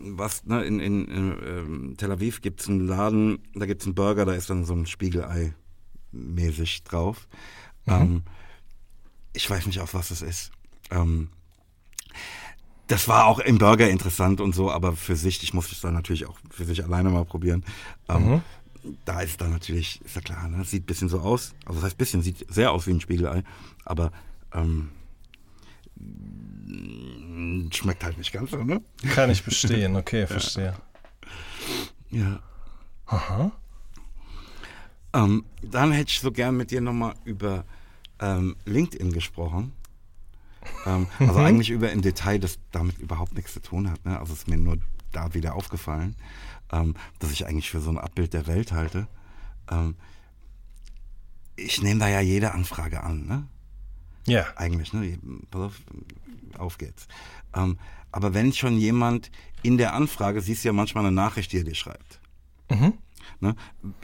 [0.05, 4.25] was, ne, in, in, in ähm, Tel Aviv gibt's einen Laden, da gibt's einen Burger,
[4.25, 5.53] da ist dann so ein Spiegelei
[6.11, 7.27] mäßig drauf.
[7.87, 8.23] Ähm,
[9.33, 10.51] ich weiß nicht, auf was es ist.
[10.91, 11.29] Ähm,
[12.87, 15.93] das war auch im Burger interessant und so, aber für sich, ich musste es dann
[15.93, 17.63] natürlich auch für sich alleine mal probieren.
[18.09, 18.41] Ähm,
[19.05, 20.63] Da ist dann natürlich, ist ja klar, ne?
[20.65, 21.53] sieht ein bisschen so aus.
[21.65, 23.43] Also das heißt bisschen, sieht sehr aus wie ein Spiegelei,
[23.85, 24.11] aber
[24.53, 24.89] ähm,
[27.71, 28.81] schmeckt halt nicht ganz so, ne?
[29.13, 30.75] Kann ich bestehen, okay, verstehe.
[32.09, 32.43] Ja.
[33.07, 33.51] Aha.
[35.13, 37.65] Ähm, dann hätte ich so gern mit dir nochmal über
[38.19, 39.73] ähm, LinkedIn gesprochen.
[40.85, 44.05] Ähm, also eigentlich über im Detail, das damit überhaupt nichts zu tun hat.
[44.05, 44.19] Ne?
[44.19, 44.77] Also ist mir nur
[45.11, 46.15] da wieder aufgefallen,
[46.73, 49.07] ähm, dass ich eigentlich für so ein Abbild der Welt halte.
[49.71, 49.95] Ähm,
[51.55, 53.47] ich nehme da ja jede Anfrage an, ne?
[54.25, 54.45] Ja.
[54.55, 55.19] eigentlich, ne?
[55.51, 55.81] Pass auf,
[56.57, 57.07] auf geht's.
[57.53, 57.77] Ähm,
[58.11, 61.63] aber wenn schon jemand in der Anfrage, siehst du ja manchmal eine Nachricht, die er
[61.63, 62.19] dir schreibt.
[63.39, 63.55] Ne?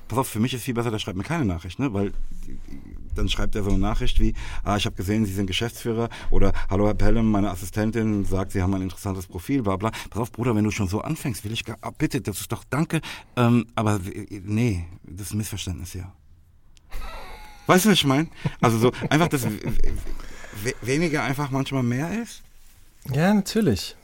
[0.07, 1.93] Pass auf, für mich ist viel besser, der schreibt mir keine Nachricht, ne?
[1.93, 2.11] Weil
[3.15, 6.53] dann schreibt er so eine Nachricht wie, ah, ich habe gesehen, Sie sind Geschäftsführer oder
[6.69, 9.91] Hallo Herr Pelham, meine Assistentin sagt, Sie haben ein interessantes Profil, bla bla.
[10.09, 12.51] Pass auf, Bruder, wenn du schon so anfängst, will ich gar, ah, bitte, das ist
[12.51, 13.01] doch danke,
[13.35, 13.99] ähm, aber
[14.29, 16.11] nee, das ist ein Missverständnis hier.
[17.67, 18.27] Weißt du, was ich meine?
[18.61, 19.45] Also so einfach, dass
[20.81, 22.41] weniger einfach manchmal mehr ist.
[23.13, 23.95] Ja, natürlich.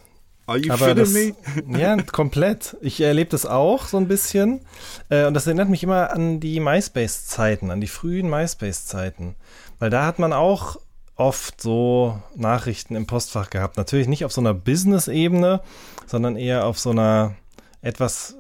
[0.48, 1.36] Are you Aber das, me?
[1.78, 2.78] ja, komplett.
[2.82, 4.62] Ich erlebe das auch so ein bisschen.
[5.10, 9.36] Äh, und das erinnert mich immer an die MySpace-Zeiten, an die frühen MySpace-Zeiten.
[9.80, 10.78] Weil da hat man auch
[11.16, 13.78] oft so Nachrichten im Postfach gehabt.
[13.78, 15.62] Natürlich nicht auf so einer Business-Ebene,
[16.06, 17.36] sondern eher auf so einer
[17.82, 18.36] etwas,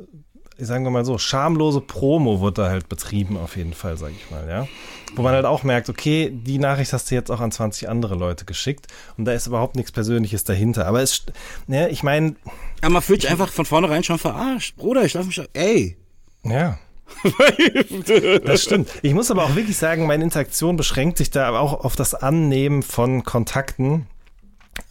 [0.57, 4.31] sagen wir mal so, schamlose Promo wird da halt betrieben, auf jeden Fall, sage ich
[4.31, 4.67] mal, ja.
[5.15, 8.15] Wo man halt auch merkt, okay, die Nachricht hast du jetzt auch an 20 andere
[8.15, 8.87] Leute geschickt
[9.17, 10.87] und da ist überhaupt nichts Persönliches dahinter.
[10.87, 11.25] Aber es,
[11.67, 12.35] ne, ich meine,
[12.83, 14.75] Ja, man fühlt sich einfach von vornherein schon verarscht.
[14.75, 15.97] Bruder, ich lass mich, ey.
[16.43, 16.77] Ja.
[18.43, 18.89] das stimmt.
[19.01, 22.13] Ich muss aber auch wirklich sagen, meine Interaktion beschränkt sich da aber auch auf das
[22.15, 24.07] Annehmen von Kontakten.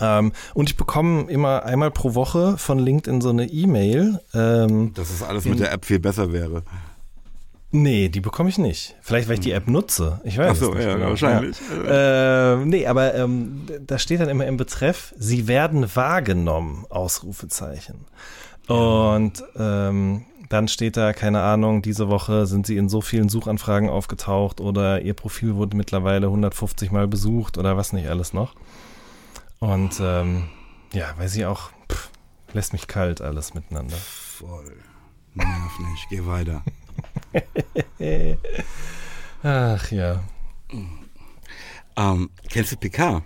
[0.01, 4.21] Ähm, und ich bekomme immer einmal pro Woche von LinkedIn so eine E-Mail.
[4.35, 6.63] Ähm, Dass es alles mit der App viel besser wäre.
[7.71, 8.95] Nee, die bekomme ich nicht.
[9.03, 10.21] Vielleicht, weil ich die App nutze.
[10.23, 10.87] Ich weiß Ach so, es nicht.
[10.87, 11.09] ja, genau.
[11.09, 11.57] wahrscheinlich.
[11.85, 12.53] Ja.
[12.53, 18.05] Äh, nee, aber ähm, da steht dann immer im Betreff, sie werden wahrgenommen, Ausrufezeichen.
[18.69, 23.89] Und ähm, dann steht da, keine Ahnung, diese Woche sind sie in so vielen Suchanfragen
[23.89, 28.55] aufgetaucht oder ihr Profil wurde mittlerweile 150 Mal besucht oder was nicht alles noch.
[29.61, 30.49] Und ähm,
[30.93, 32.11] ja, weiß ich auch, pff,
[32.53, 33.97] lässt mich kalt alles miteinander.
[33.97, 34.77] Voll.
[35.35, 36.63] Nerv nicht, geh weiter.
[39.43, 40.23] Ach ja.
[41.97, 43.23] Ähm, kennst du Picard?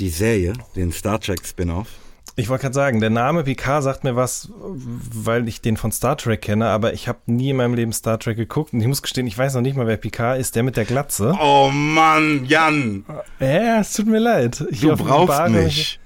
[0.00, 1.88] Die Serie, den Star Trek Spin-off?
[2.34, 6.16] Ich wollte gerade sagen, der Name Picard sagt mir was, weil ich den von Star
[6.16, 9.02] Trek kenne, aber ich habe nie in meinem Leben Star Trek geguckt und ich muss
[9.02, 11.34] gestehen, ich weiß noch nicht mal, wer Picard ist, der mit der Glatze.
[11.38, 13.04] Oh Mann, Jan!
[13.38, 14.64] Ja, es tut mir leid.
[14.70, 16.00] Ich Du brauchst mich-.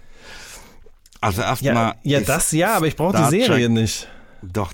[1.20, 1.94] Also Ja, erstmal.
[2.02, 4.08] ja ist das ja, aber ich brauche die Serie Trek- nicht.
[4.42, 4.72] Doch.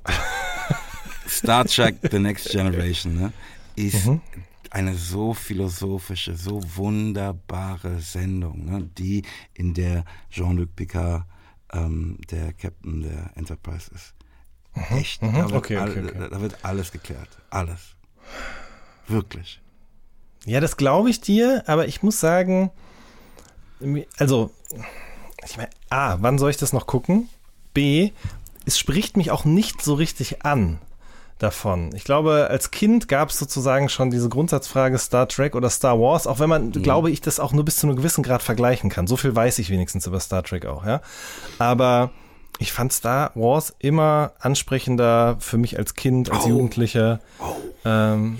[1.28, 3.32] Star Trek The Next Generation ne,
[3.76, 4.20] ist Mhm.
[4.70, 9.22] eine so philosophische, so wunderbare Sendung, ne, die
[9.54, 11.24] in der Jean-Luc Picard
[11.72, 14.14] ähm, der Captain der Enterprise ist.
[14.90, 15.56] Echt, da, wird Mhm.
[15.56, 16.28] Okay, all- okay, okay.
[16.30, 17.28] da wird alles geklärt.
[17.50, 17.80] Alles.
[19.08, 19.60] Wirklich.
[20.44, 22.70] Ja, das glaube ich dir, aber ich muss sagen,
[24.18, 24.50] also,
[25.44, 27.28] ich meine, A, wann soll ich das noch gucken?
[27.74, 28.12] B,
[28.64, 30.78] es spricht mich auch nicht so richtig an
[31.38, 31.90] davon.
[31.94, 36.26] Ich glaube, als Kind gab es sozusagen schon diese Grundsatzfrage Star Trek oder Star Wars,
[36.26, 39.06] auch wenn man, glaube ich, das auch nur bis zu einem gewissen Grad vergleichen kann.
[39.06, 41.00] So viel weiß ich wenigstens über Star Trek auch, ja.
[41.58, 42.10] Aber
[42.58, 46.50] ich fand Star Wars immer ansprechender für mich als Kind, als Oh.
[46.50, 47.20] Jugendlicher.
[47.84, 48.38] Ähm,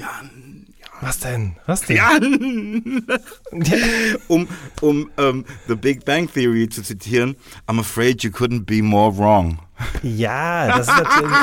[1.00, 1.56] was denn?
[1.66, 1.96] Was denn?
[1.96, 3.04] Jan!
[4.28, 4.46] um
[4.80, 7.34] um ähm, The Big Bang Theory zu zitieren,
[7.66, 9.58] I'm afraid you couldn't be more wrong.
[10.02, 11.36] Ja, das ist natürlich.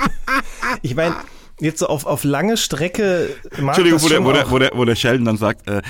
[0.82, 1.16] ich meine,
[1.60, 3.30] jetzt so auf, auf lange Strecke.
[3.56, 5.82] Entschuldigung, wo der, wo, der, wo, der, wo der Sheldon dann sagt, äh,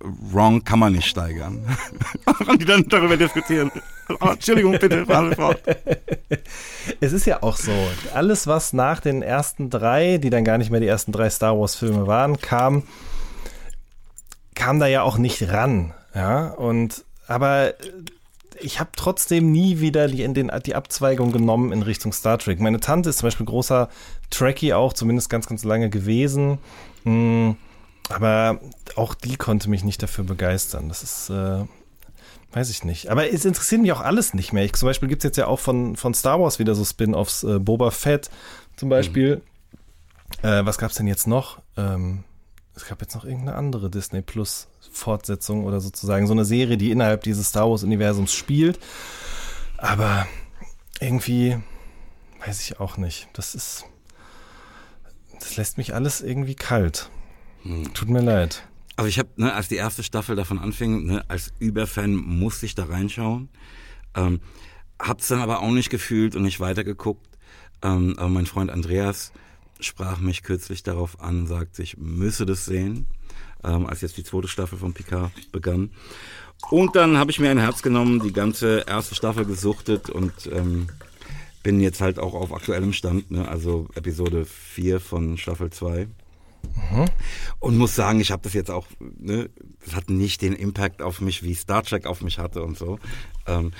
[0.00, 1.64] wrong kann man nicht steigern.
[2.46, 3.70] Und die dann darüber diskutieren.
[4.20, 5.62] Oh, Entschuldigung, bitte, fahren fort.
[7.00, 7.72] Es ist ja auch so.
[8.12, 11.58] Alles, was nach den ersten drei, die dann gar nicht mehr die ersten drei Star
[11.58, 12.82] Wars-Filme waren, kam,
[14.54, 15.94] kam da ja auch nicht ran.
[16.14, 17.74] Ja, und aber
[18.60, 22.60] ich habe trotzdem nie wieder die, in den, die Abzweigung genommen in Richtung Star Trek.
[22.60, 23.88] Meine Tante ist zum Beispiel großer
[24.30, 26.58] Trekkie auch, zumindest ganz, ganz lange gewesen.
[27.04, 27.56] Hm,
[28.08, 28.60] aber
[28.96, 30.88] auch die konnte mich nicht dafür begeistern.
[30.88, 31.64] Das ist, äh,
[32.52, 33.10] weiß ich nicht.
[33.10, 34.64] Aber es interessiert mich auch alles nicht mehr.
[34.64, 37.44] Ich, zum Beispiel gibt es jetzt ja auch von, von Star Wars wieder so Spin-offs.
[37.44, 38.30] Äh, Boba Fett
[38.76, 39.42] zum Beispiel.
[40.42, 41.60] Äh, was gab es denn jetzt noch?
[41.76, 42.24] Ähm,
[42.74, 46.90] es gab jetzt noch irgendeine andere Disney Plus Fortsetzung oder sozusagen so eine Serie, die
[46.90, 48.78] innerhalb dieses Star Wars Universums spielt.
[49.76, 50.26] Aber
[51.00, 51.56] irgendwie
[52.46, 53.28] weiß ich auch nicht.
[53.32, 53.84] Das ist,
[55.38, 57.10] das lässt mich alles irgendwie kalt.
[57.94, 58.66] Tut mir leid.
[58.96, 62.74] Also ich habe, ne, als die erste Staffel davon anfing, ne, als Überfan musste ich
[62.74, 63.48] da reinschauen.
[64.14, 64.40] Ähm,
[65.00, 67.26] hab's dann aber auch nicht gefühlt und nicht weitergeguckt.
[67.82, 69.32] Ähm, aber mein Freund Andreas
[69.80, 73.06] sprach mich kürzlich darauf an und sagte, ich müsse das sehen,
[73.64, 75.90] ähm, als jetzt die zweite Staffel von Picard begann.
[76.70, 80.88] Und dann habe ich mir ein Herz genommen, die ganze erste Staffel gesuchtet und ähm,
[81.62, 83.48] bin jetzt halt auch auf aktuellem Stand, ne?
[83.48, 86.06] also Episode 4 von Staffel 2.
[87.60, 89.50] Und muss sagen, ich habe das jetzt auch, ne,
[89.84, 92.98] das hat nicht den Impact auf mich, wie Star Trek auf mich hatte und so.
[93.46, 93.72] Ähm,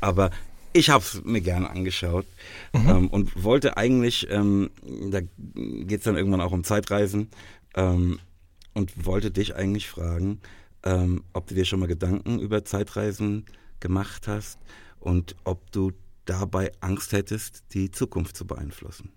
[0.00, 0.30] aber
[0.72, 2.26] ich habe es mir gerne angeschaut
[2.72, 4.70] ähm, und wollte eigentlich, ähm,
[5.10, 7.28] da geht's dann irgendwann auch um Zeitreisen
[7.74, 8.20] ähm,
[8.74, 10.40] und wollte dich eigentlich fragen,
[10.82, 13.44] ähm, ob du dir schon mal Gedanken über Zeitreisen
[13.80, 14.58] gemacht hast
[14.98, 15.92] und ob du
[16.24, 19.10] dabei Angst hättest, die Zukunft zu beeinflussen.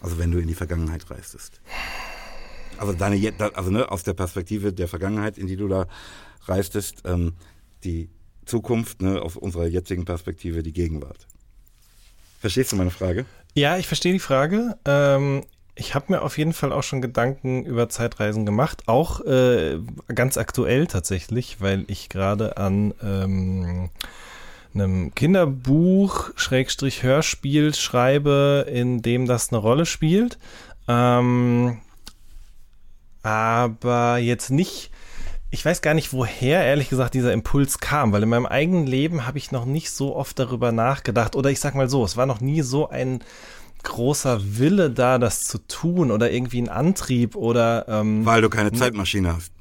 [0.00, 1.60] Also wenn du in die Vergangenheit reistest.
[2.76, 5.86] Also deine, also ne, aus der Perspektive der Vergangenheit, in die du da
[6.42, 7.34] reistest, ähm,
[7.84, 8.10] die
[8.44, 11.26] Zukunft, ne, aus unserer jetzigen Perspektive die Gegenwart.
[12.40, 13.24] Verstehst du meine Frage?
[13.54, 14.76] Ja, ich verstehe die Frage.
[14.84, 15.44] Ähm,
[15.76, 19.78] ich habe mir auf jeden Fall auch schon Gedanken über Zeitreisen gemacht, auch äh,
[20.14, 23.90] ganz aktuell tatsächlich, weil ich gerade an ähm,
[24.72, 30.38] einem Kinderbuch, Schrägstrich Hörspiel schreibe, in dem das eine Rolle spielt.
[30.86, 31.78] Ähm,
[33.22, 34.90] aber jetzt nicht,
[35.50, 39.26] ich weiß gar nicht, woher ehrlich gesagt dieser Impuls kam, weil in meinem eigenen Leben
[39.26, 41.34] habe ich noch nicht so oft darüber nachgedacht.
[41.34, 43.20] Oder ich sag mal so, es war noch nie so ein
[43.84, 48.72] großer Wille da, das zu tun oder irgendwie ein Antrieb oder ähm, Weil du keine
[48.72, 49.52] Zeitmaschine hast.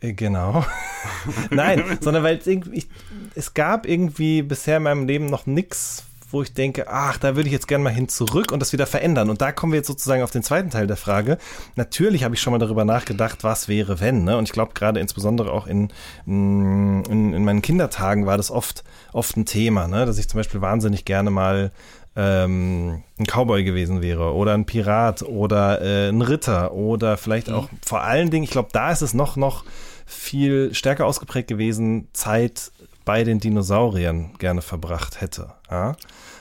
[0.00, 0.64] äh, Genau.
[1.50, 2.88] Nein, sondern weil es irgendwie, ich,
[3.34, 7.48] es gab irgendwie bisher in meinem Leben noch nichts, wo ich denke, ach, da würde
[7.48, 9.30] ich jetzt gerne mal hin zurück und das wieder verändern.
[9.30, 11.38] Und da kommen wir jetzt sozusagen auf den zweiten Teil der Frage.
[11.74, 14.22] Natürlich habe ich schon mal darüber nachgedacht, was wäre, wenn.
[14.22, 14.36] Ne?
[14.36, 15.92] Und ich glaube, gerade insbesondere auch in,
[16.26, 20.06] in, in meinen Kindertagen war das oft, oft ein Thema, ne?
[20.06, 21.72] dass ich zum Beispiel wahnsinnig gerne mal
[22.16, 27.54] ähm, ein Cowboy gewesen wäre oder ein Pirat oder äh, ein Ritter oder vielleicht mhm.
[27.54, 29.64] auch vor allen Dingen, ich glaube, da ist es noch, noch
[30.06, 32.72] viel stärker ausgeprägt gewesen, Zeit
[33.04, 35.52] bei den Dinosauriern gerne verbracht hätte.
[35.70, 35.96] Ja?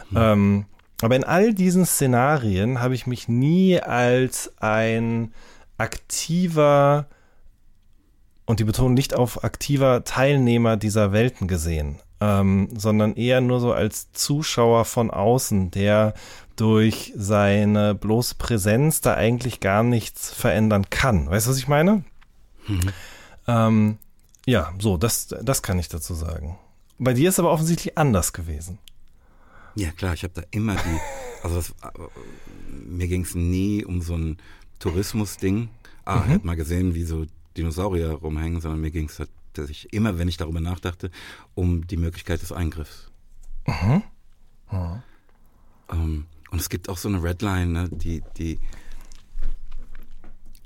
[0.09, 0.17] Mhm.
[0.17, 0.65] Ähm,
[1.01, 5.33] aber in all diesen Szenarien habe ich mich nie als ein
[5.77, 7.07] aktiver
[8.45, 13.73] und die Betonung nicht auf aktiver Teilnehmer dieser Welten gesehen, ähm, sondern eher nur so
[13.73, 16.13] als Zuschauer von außen, der
[16.55, 21.29] durch seine bloße Präsenz da eigentlich gar nichts verändern kann.
[21.29, 22.03] Weißt du, was ich meine?
[22.67, 22.89] Mhm.
[23.47, 23.97] Ähm,
[24.45, 26.57] ja, so, das, das kann ich dazu sagen.
[26.97, 28.77] Bei dir ist aber offensichtlich anders gewesen.
[29.75, 30.99] Ja, klar, ich habe da immer die,
[31.43, 31.73] also das,
[32.67, 34.37] mir ging es nie um so ein
[34.79, 35.69] Tourismus-Ding.
[36.03, 36.23] Ah, mhm.
[36.25, 39.17] ich habe mal gesehen, wie so Dinosaurier rumhängen, sondern mir ging es
[39.59, 41.11] tatsächlich immer, wenn ich darüber nachdachte,
[41.55, 43.11] um die Möglichkeit des Eingriffs.
[43.67, 44.03] Mhm.
[44.71, 45.03] Mhm.
[45.91, 48.59] Ähm, und es gibt auch so eine Redline, ne, die, die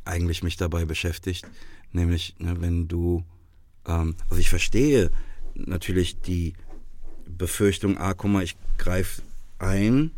[0.06, 1.48] eigentlich mich dabei beschäftigt,
[1.92, 3.24] nämlich ne, wenn du,
[3.86, 5.12] ähm, also ich verstehe
[5.56, 6.54] natürlich die
[7.26, 9.22] Befürchtung, ah, guck mal, ich greife
[9.60, 10.12] ein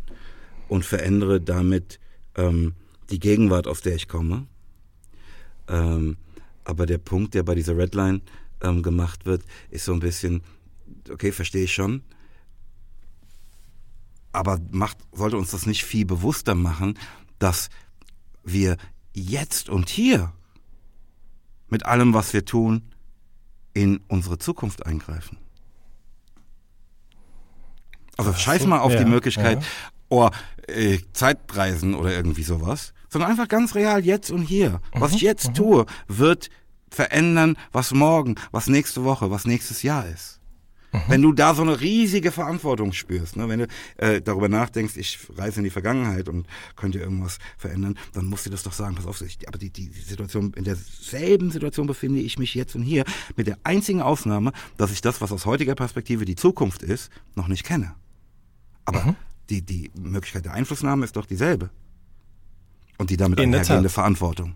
[0.68, 2.00] und verändere damit
[2.34, 2.74] ähm,
[3.10, 4.46] die Gegenwart, aus der ich komme.
[5.68, 6.16] Ähm,
[6.64, 8.20] aber der Punkt, der bei dieser Redline
[8.66, 10.42] ähm, gemacht wird, ist so ein bisschen,
[11.10, 12.02] okay, verstehe ich schon.
[14.32, 16.98] Aber macht, sollte uns das nicht viel bewusster machen,
[17.38, 17.68] dass
[18.44, 18.76] wir
[19.12, 20.32] jetzt und hier
[21.68, 22.82] mit allem, was wir tun,
[23.72, 25.38] in unsere Zukunft eingreifen.
[28.16, 29.68] Also scheiß mal auf ja, die Möglichkeit, ja.
[30.08, 30.30] oh,
[30.68, 34.80] äh, Zeitreisen oder irgendwie sowas, sondern einfach ganz real jetzt und hier.
[34.92, 35.54] Was mhm, ich jetzt mhm.
[35.54, 36.48] tue, wird
[36.90, 40.40] verändern, was morgen, was nächste Woche, was nächstes Jahr ist.
[40.92, 41.00] Mhm.
[41.08, 43.66] Wenn du da so eine riesige Verantwortung spürst, ne, wenn du
[43.96, 48.50] äh, darüber nachdenkst, ich reise in die Vergangenheit und könnte irgendwas verändern, dann musst du
[48.50, 52.38] das doch sagen, pass auf, aber die, die, die Situation, in derselben Situation befinde ich
[52.38, 53.04] mich jetzt und hier,
[53.36, 57.48] mit der einzigen Ausnahme, dass ich das, was aus heutiger Perspektive die Zukunft ist, noch
[57.48, 57.94] nicht kenne.
[58.84, 59.16] Aber mhm.
[59.50, 61.70] die, die Möglichkeit der Einflussnahme ist doch dieselbe.
[62.98, 64.54] Und die damit einhergehende Verantwortung.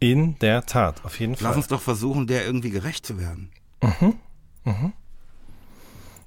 [0.00, 1.48] In der Tat, auf jeden Fall.
[1.48, 3.50] Lass uns doch versuchen, der irgendwie gerecht zu werden.
[3.82, 4.14] Mhm.
[4.64, 4.92] Mhm.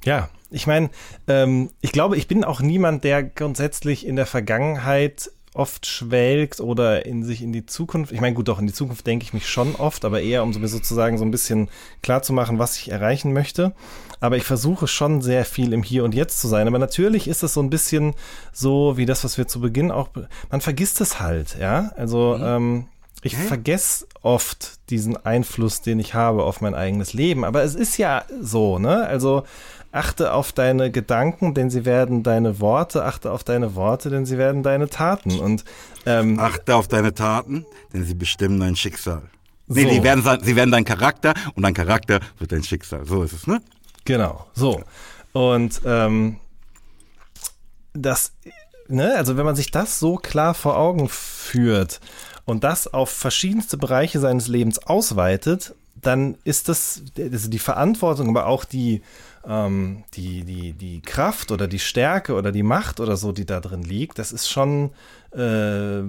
[0.04, 0.90] Ja, ich meine,
[1.28, 7.06] ähm, ich glaube, ich bin auch niemand, der grundsätzlich in der Vergangenheit oft schwelgt oder
[7.06, 8.12] in sich in die Zukunft.
[8.12, 10.52] Ich meine, gut, doch, in die Zukunft denke ich mich schon oft, aber eher, um
[10.52, 11.70] mir sozusagen so ein bisschen
[12.02, 13.74] klar zu machen, was ich erreichen möchte.
[14.22, 16.68] Aber ich versuche schon sehr viel im Hier und Jetzt zu sein.
[16.68, 18.14] Aber natürlich ist es so ein bisschen
[18.54, 20.10] so wie das, was wir zu Beginn auch,
[20.50, 21.92] man vergisst es halt, ja.
[21.96, 22.46] Also, mhm.
[22.46, 22.86] ähm,
[23.24, 23.44] ich Hä?
[23.44, 27.46] vergesse oft diesen Einfluss, den ich habe auf mein eigenes Leben.
[27.46, 29.06] Aber es ist ja so, ne?
[29.06, 29.44] Also
[29.92, 33.06] achte auf deine Gedanken, denn sie werden deine Worte.
[33.06, 35.40] Achte auf deine Worte, denn sie werden deine Taten.
[35.40, 35.66] Und
[36.06, 39.24] ähm, achte auf deine Taten, denn sie bestimmen dein Schicksal.
[39.68, 39.90] Nee, so.
[39.90, 43.06] sie, werden, sie werden dein Charakter und dein Charakter wird dein Schicksal.
[43.06, 43.62] So ist es, ne?
[44.06, 44.82] Genau, so.
[45.34, 46.38] Und ähm,
[47.94, 48.34] das,
[48.88, 52.00] ne, also wenn man sich das so klar vor Augen führt,
[52.52, 58.48] und das auf verschiedenste Bereiche seines Lebens ausweitet, dann ist das, also die Verantwortung, aber
[58.48, 59.04] auch die,
[59.48, 63.62] ähm, die, die, die Kraft oder die Stärke oder die Macht oder so, die da
[63.62, 64.90] drin liegt, das ist schon
[65.32, 66.02] äh,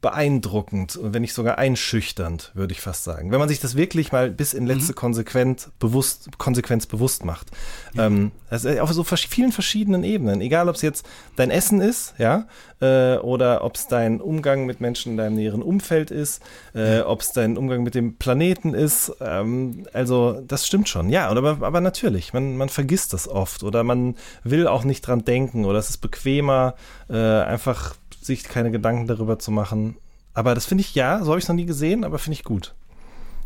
[0.00, 3.32] beeindruckend und wenn nicht sogar einschüchternd, würde ich fast sagen.
[3.32, 4.96] Wenn man sich das wirklich mal bis in letzte mhm.
[4.96, 7.48] Konsequenz bewusst, Konsequenz bewusst macht.
[7.94, 8.06] Ja.
[8.06, 10.40] Ähm, also auf so vielen verschiedenen Ebenen.
[10.40, 12.46] Egal, ob es jetzt dein Essen ist, ja,
[12.80, 16.42] äh, oder ob es dein Umgang mit Menschen in deinem näheren Umfeld ist,
[16.74, 19.12] äh, ob es dein Umgang mit dem Planeten ist.
[19.20, 21.10] Ähm, also, das stimmt schon.
[21.10, 25.24] Ja, aber, aber natürlich, man, man vergisst das oft oder man will auch nicht dran
[25.24, 26.74] denken oder es ist bequemer,
[27.10, 29.96] äh, einfach sich keine Gedanken darüber zu machen.
[30.34, 32.44] Aber das finde ich, ja, so habe ich es noch nie gesehen, aber finde ich
[32.44, 32.74] gut.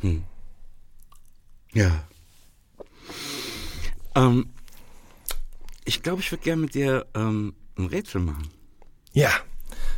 [0.00, 0.24] Hm.
[1.72, 2.04] Ja.
[4.14, 4.50] Ähm,
[5.84, 8.48] ich glaube, ich würde gerne mit dir ähm, ein Rätsel machen.
[9.12, 9.30] Ja,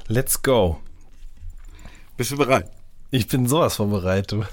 [0.06, 0.80] let's go.
[2.16, 2.70] Bist du bereit?
[3.10, 4.44] Ich bin sowas von bereit, du.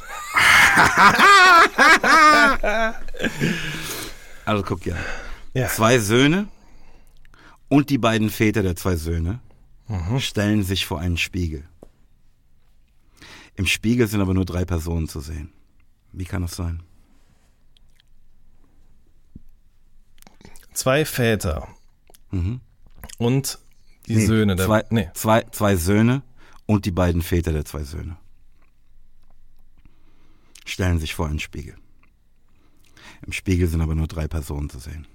[4.46, 4.96] also guck ja.
[5.54, 5.68] ja.
[5.68, 6.48] Zwei Söhne
[7.70, 9.40] und die beiden Väter der zwei Söhne
[9.92, 10.20] mhm.
[10.20, 11.68] stellen sich vor einen Spiegel.
[13.56, 15.52] Im Spiegel sind aber nur drei Personen zu sehen.
[16.14, 16.82] Wie kann das sein?
[20.74, 21.68] Zwei Väter.
[22.32, 22.62] Mhm.
[23.18, 23.60] Und
[24.08, 24.66] die Nee, Söhne der.
[24.66, 25.10] zwei, nee.
[25.14, 26.24] zwei, zwei Söhne
[26.66, 28.18] und die beiden Väter der zwei Söhne.
[30.66, 31.76] Stellen sich vor einen Spiegel.
[33.26, 35.06] Im Spiegel sind aber nur drei Personen zu sehen.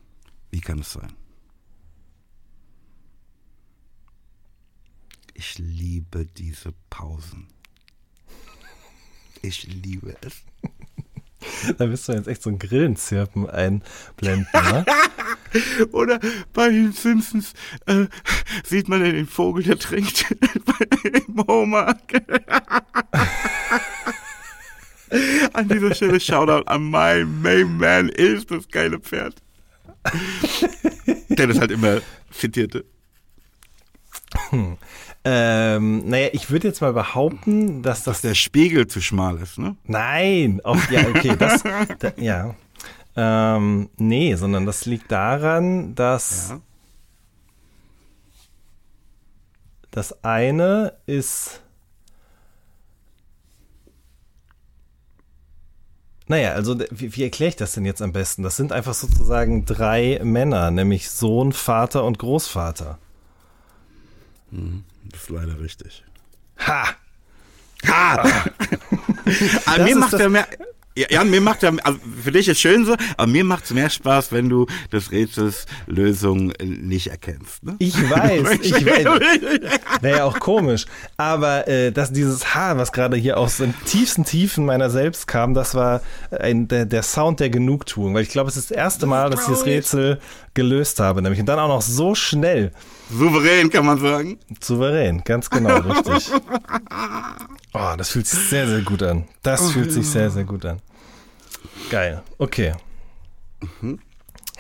[0.51, 1.13] Wie kann es sein?
[5.39, 7.47] Ich liebe diese Pausen.
[9.43, 10.43] Ich liebe es.
[11.77, 14.87] Da bist du jetzt echt so ein Grillenzirpen einblenden, ne?
[15.93, 16.19] Oder
[16.55, 17.53] bei den Simpsons
[17.85, 18.07] äh,
[18.65, 20.25] sieht man den Vogel, der trinkt
[21.05, 21.89] im Homer.
[25.53, 29.35] an dieser Stelle Shoutout an mein Main Man ist das geile Pferd.
[31.29, 32.87] der das halt immer zitierte.
[35.29, 39.59] Ähm, naja, ich würde jetzt mal behaupten, dass das Dass der Spiegel zu schmal ist,
[39.59, 39.75] ne?
[39.85, 41.63] Nein, auf, ja, okay, das,
[41.99, 42.55] da, ja.
[43.17, 46.61] Ähm, nee, sondern das liegt daran, dass Ja.
[49.91, 51.61] das eine ist.
[56.29, 58.45] Naja, also wie, wie erkläre ich das denn jetzt am besten?
[58.45, 62.99] Das sind einfach sozusagen drei Männer, nämlich Sohn, Vater und Großvater.
[65.11, 66.05] Das ist leider richtig.
[66.67, 66.89] Ha!
[67.87, 68.21] Ha!
[68.21, 68.43] aber
[69.79, 70.47] Das mir macht das- ja mehr.
[71.11, 73.91] Ja, mir macht ja, also für dich ist schön so, aber mir macht es mehr
[73.91, 77.63] Spaß, wenn du des Rätsels Lösung äh, nicht erkennst.
[77.65, 77.77] Ne?
[77.81, 79.05] Ich weiß, ich weiß.
[80.01, 80.87] Wäre ja auch komisch.
[81.19, 85.53] Aber äh, dass dieses Haar, was gerade hier aus den tiefsten Tiefen meiner selbst kam,
[85.53, 86.01] das war
[86.31, 88.15] ein, der, der Sound der Genugtuung.
[88.15, 90.19] Weil ich glaube, es ist das erste Mal, dass ich das Rätsel
[90.57, 91.23] gelöst habe.
[91.23, 92.73] Nämlich und dann auch noch so schnell.
[93.09, 94.41] Souverän, kann man sagen.
[94.61, 96.33] Souverän, ganz genau, richtig.
[97.73, 99.29] Oh, das fühlt sich sehr, sehr gut an.
[99.45, 100.81] Das fühlt sich sehr, sehr gut an.
[101.89, 102.23] Geil.
[102.39, 102.75] Okay.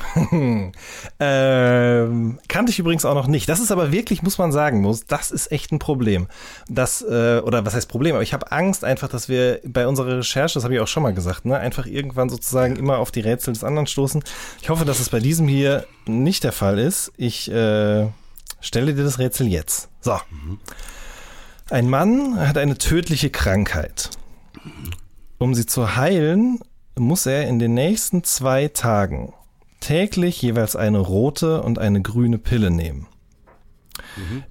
[1.21, 3.49] ähm, kannte ich übrigens auch noch nicht.
[3.49, 6.27] Das ist aber wirklich, muss man sagen, muss, das ist echt ein Problem.
[6.69, 8.15] Das, äh, oder was heißt Problem?
[8.15, 11.03] Aber ich habe Angst einfach, dass wir bei unserer Recherche, das habe ich auch schon
[11.03, 14.23] mal gesagt, ne, einfach irgendwann sozusagen immer auf die Rätsel des anderen stoßen.
[14.61, 17.13] Ich hoffe, dass es bei diesem hier nicht der Fall ist.
[17.17, 18.07] Ich äh,
[18.61, 19.89] stelle dir das Rätsel jetzt.
[20.01, 20.19] So.
[21.71, 24.11] Ein Mann hat eine tödliche Krankheit.
[25.39, 26.61] Um sie zu heilen,
[26.97, 29.35] muss er in den nächsten zwei Tagen
[29.87, 33.07] täglich jeweils eine rote und eine grüne Pille nehmen.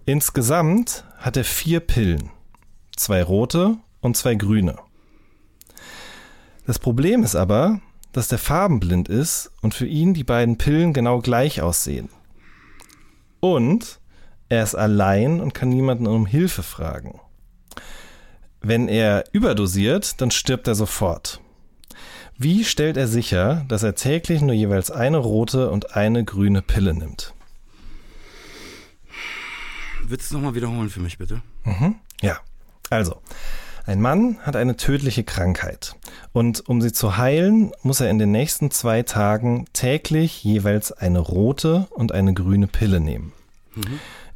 [0.06, 2.30] Insgesamt hat er vier Pillen,
[2.96, 4.78] zwei rote und zwei grüne.
[6.66, 7.82] Das Problem ist aber,
[8.14, 12.08] dass der farbenblind ist und für ihn die beiden Pillen genau gleich aussehen.
[13.42, 14.00] Und
[14.48, 17.20] er ist allein und kann niemanden um Hilfe fragen.
[18.62, 21.42] Wenn er überdosiert, dann stirbt er sofort.
[22.38, 26.94] Wie stellt er sicher, dass er täglich nur jeweils eine rote und eine grüne Pille
[26.94, 27.34] nimmt?
[30.04, 31.42] Willst du nochmal wiederholen für mich, bitte?
[32.22, 32.40] Ja,
[32.90, 33.22] also,
[33.86, 35.96] ein Mann hat eine tödliche Krankheit
[36.34, 41.20] und um sie zu heilen, muss er in den nächsten zwei Tagen täglich jeweils eine
[41.20, 43.32] rote und eine grüne Pille nehmen.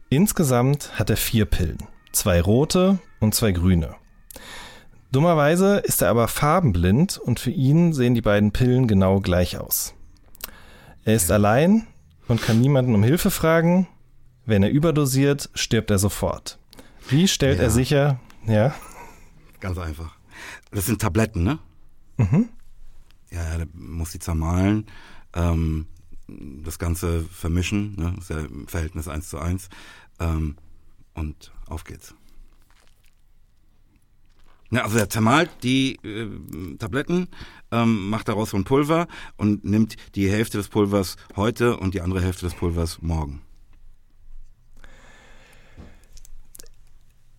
[0.09, 1.79] Insgesamt hat er vier Pillen,
[2.11, 3.95] zwei rote und zwei grüne.
[5.11, 9.95] Dummerweise ist er aber farbenblind und für ihn sehen die beiden Pillen genau gleich aus.
[11.03, 11.87] Er ist allein
[12.27, 13.87] und kann niemanden um Hilfe fragen.
[14.45, 16.59] Wenn er überdosiert, stirbt er sofort.
[17.07, 17.63] Wie stellt Ja.
[17.65, 18.73] er sicher, ja,
[19.59, 20.15] Ganz einfach.
[20.71, 21.59] Das sind Tabletten, ne?
[22.15, 22.47] Mhm.
[23.29, 24.85] Ja, der muss die zermahlen,
[25.33, 25.85] ähm,
[26.63, 28.13] das Ganze vermischen, ne?
[28.15, 29.67] Das ist ja im Verhältnis 1 zu 1.
[30.21, 30.55] Ähm,
[31.13, 32.15] und auf geht's.
[34.71, 36.27] Ja, also er zermalt die äh,
[36.77, 37.27] Tabletten,
[37.71, 39.07] ähm, macht daraus so ein Pulver
[39.37, 43.41] und nimmt die Hälfte des Pulvers heute und die andere Hälfte des Pulvers morgen.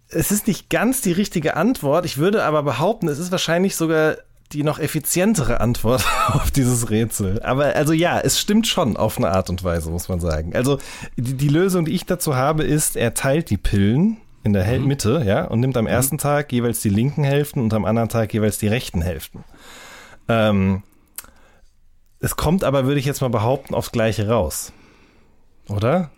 [0.08, 2.04] Es ist nicht ganz die richtige Antwort.
[2.04, 4.16] Ich würde aber behaupten, es ist wahrscheinlich sogar
[4.50, 7.40] die noch effizientere Antwort auf dieses Rätsel.
[7.44, 10.56] Aber also ja, es stimmt schon auf eine Art und Weise, muss man sagen.
[10.56, 10.78] Also
[11.16, 14.80] die, die Lösung, die ich dazu habe, ist, er teilt die Pillen in der Hel-
[14.80, 18.32] Mitte, ja, und nimmt am ersten Tag jeweils die linken Hälften und am anderen Tag
[18.32, 19.44] jeweils die rechten Hälften.
[20.28, 20.82] Ähm,
[22.20, 24.72] es kommt aber, würde ich jetzt mal behaupten, aufs Gleiche raus.
[25.68, 26.10] Oder?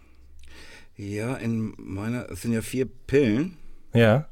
[0.97, 3.57] Ja, in meiner, es sind ja vier Pillen.
[3.93, 4.27] Ja.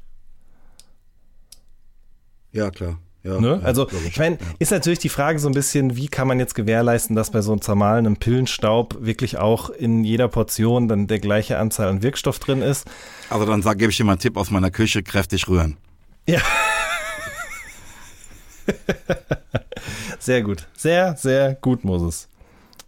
[2.51, 2.99] Ja, klar.
[3.23, 3.59] Ja, Ne?
[3.61, 6.55] ja, also, ich meine, ist natürlich die Frage so ein bisschen, wie kann man jetzt
[6.55, 11.59] gewährleisten, dass bei so einem zermahlenen Pillenstaub wirklich auch in jeder Portion dann der gleiche
[11.59, 12.87] Anzahl an Wirkstoff drin ist?
[13.29, 15.77] Also dann sag, gebe ich dir mal einen Tipp aus meiner Küche, kräftig rühren.
[16.27, 16.41] Ja.
[20.19, 20.67] sehr gut.
[20.77, 22.27] Sehr, sehr gut, Moses.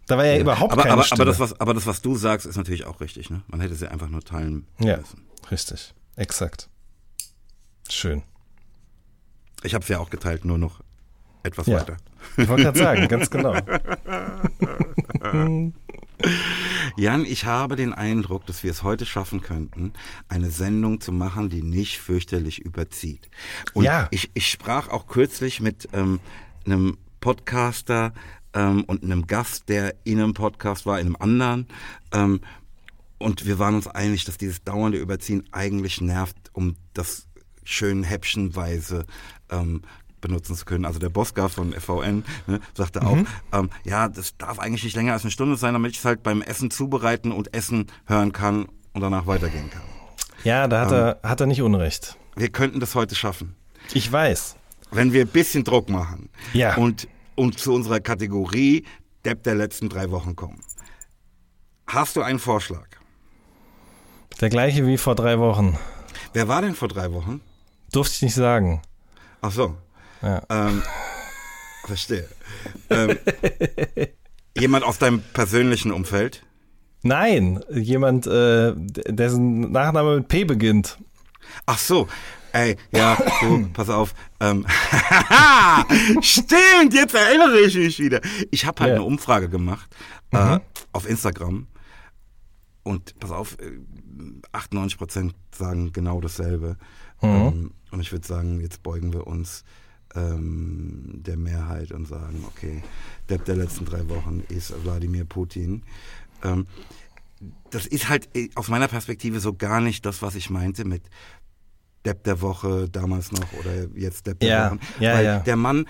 [0.06, 1.22] Da war ja, überhaupt aber, keine aber, Stimme.
[1.22, 3.30] aber, das, was, aber das, was du sagst, ist natürlich auch richtig.
[3.30, 3.42] Ne?
[3.46, 5.22] Man hätte sie einfach nur teilen ja, müssen.
[5.50, 5.94] richtig.
[6.16, 6.68] Exakt.
[7.88, 8.22] Schön.
[9.64, 10.80] Ich habe es ja auch geteilt, nur noch
[11.42, 11.80] etwas Ja.
[11.80, 11.96] weiter.
[12.36, 13.54] Ich wollte gerade sagen, ganz genau.
[16.96, 19.92] Jan, ich habe den Eindruck, dass wir es heute schaffen könnten,
[20.28, 23.28] eine Sendung zu machen, die nicht fürchterlich überzieht.
[23.74, 24.08] Und Ja.
[24.10, 26.20] ich, ich sprach auch kürzlich mit ähm,
[26.64, 28.12] einem Podcaster
[28.54, 31.66] ähm, und einem Gast, der in einem Podcast war, in einem anderen.
[32.12, 32.40] Ähm,
[33.18, 37.26] und wir waren uns einig, dass dieses dauernde Überziehen eigentlich nervt, um das
[37.64, 39.06] schön häppchenweise
[39.50, 39.82] ähm,
[40.20, 40.84] benutzen zu können.
[40.86, 43.18] Also der Bosca von FVN ne, sagte auch,
[43.52, 46.22] ähm, ja, das darf eigentlich nicht länger als eine Stunde sein, damit ich es halt
[46.22, 49.82] beim Essen zubereiten und Essen hören kann und danach weitergehen kann.
[50.44, 52.16] Ja, da hat, er, hat er nicht Unrecht.
[52.36, 53.54] Wir könnten das heute schaffen,
[53.92, 54.56] Ich weiß.
[54.90, 56.76] wenn wir ein bisschen Druck machen Ja.
[56.76, 58.84] und, und zu unserer Kategorie
[59.24, 60.60] Depp der letzten drei Wochen kommen.
[61.86, 62.86] Hast du einen Vorschlag?
[64.40, 65.78] Der gleiche wie vor drei Wochen.
[66.32, 67.40] Wer war denn vor drei Wochen?
[67.92, 68.82] Durfte ich nicht sagen.
[69.46, 69.76] Ach so.
[70.22, 70.42] Ja.
[70.48, 70.82] Ähm,
[71.84, 72.26] verstehe.
[72.88, 73.18] Ähm,
[74.56, 76.46] jemand aus deinem persönlichen Umfeld?
[77.02, 80.96] Nein, jemand, äh, dessen Nachname mit P beginnt.
[81.66, 82.08] Ach so.
[82.52, 84.14] Ey, ja, du, pass auf.
[84.40, 84.64] Ähm,
[86.22, 88.22] stimmt, jetzt erinnere ich mich wieder.
[88.50, 88.94] Ich habe halt Ja.
[88.96, 89.94] eine Umfrage gemacht
[90.30, 90.58] äh,
[90.92, 91.66] auf Instagram.
[92.82, 93.72] Und pass auf, äh,
[94.52, 96.78] 98 Prozent sagen genau dasselbe.
[97.20, 99.64] Ähm, und ich würde sagen, jetzt beugen wir uns
[100.14, 102.82] ähm, der Mehrheit und sagen, okay,
[103.30, 105.82] Depp der letzten drei Wochen ist Wladimir Putin.
[106.42, 106.66] Ähm,
[107.70, 111.02] das ist halt äh, aus meiner Perspektive so gar nicht das, was ich meinte mit
[112.04, 114.80] Depp der Woche damals noch oder jetzt Depp der Ja, Wochen.
[115.00, 115.38] ja, Weil ja.
[115.40, 115.86] der Mann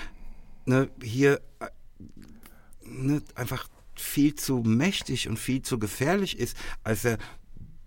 [0.67, 1.67] ne, hier äh,
[2.87, 7.19] ne, einfach viel zu mächtig und viel zu gefährlich ist, als er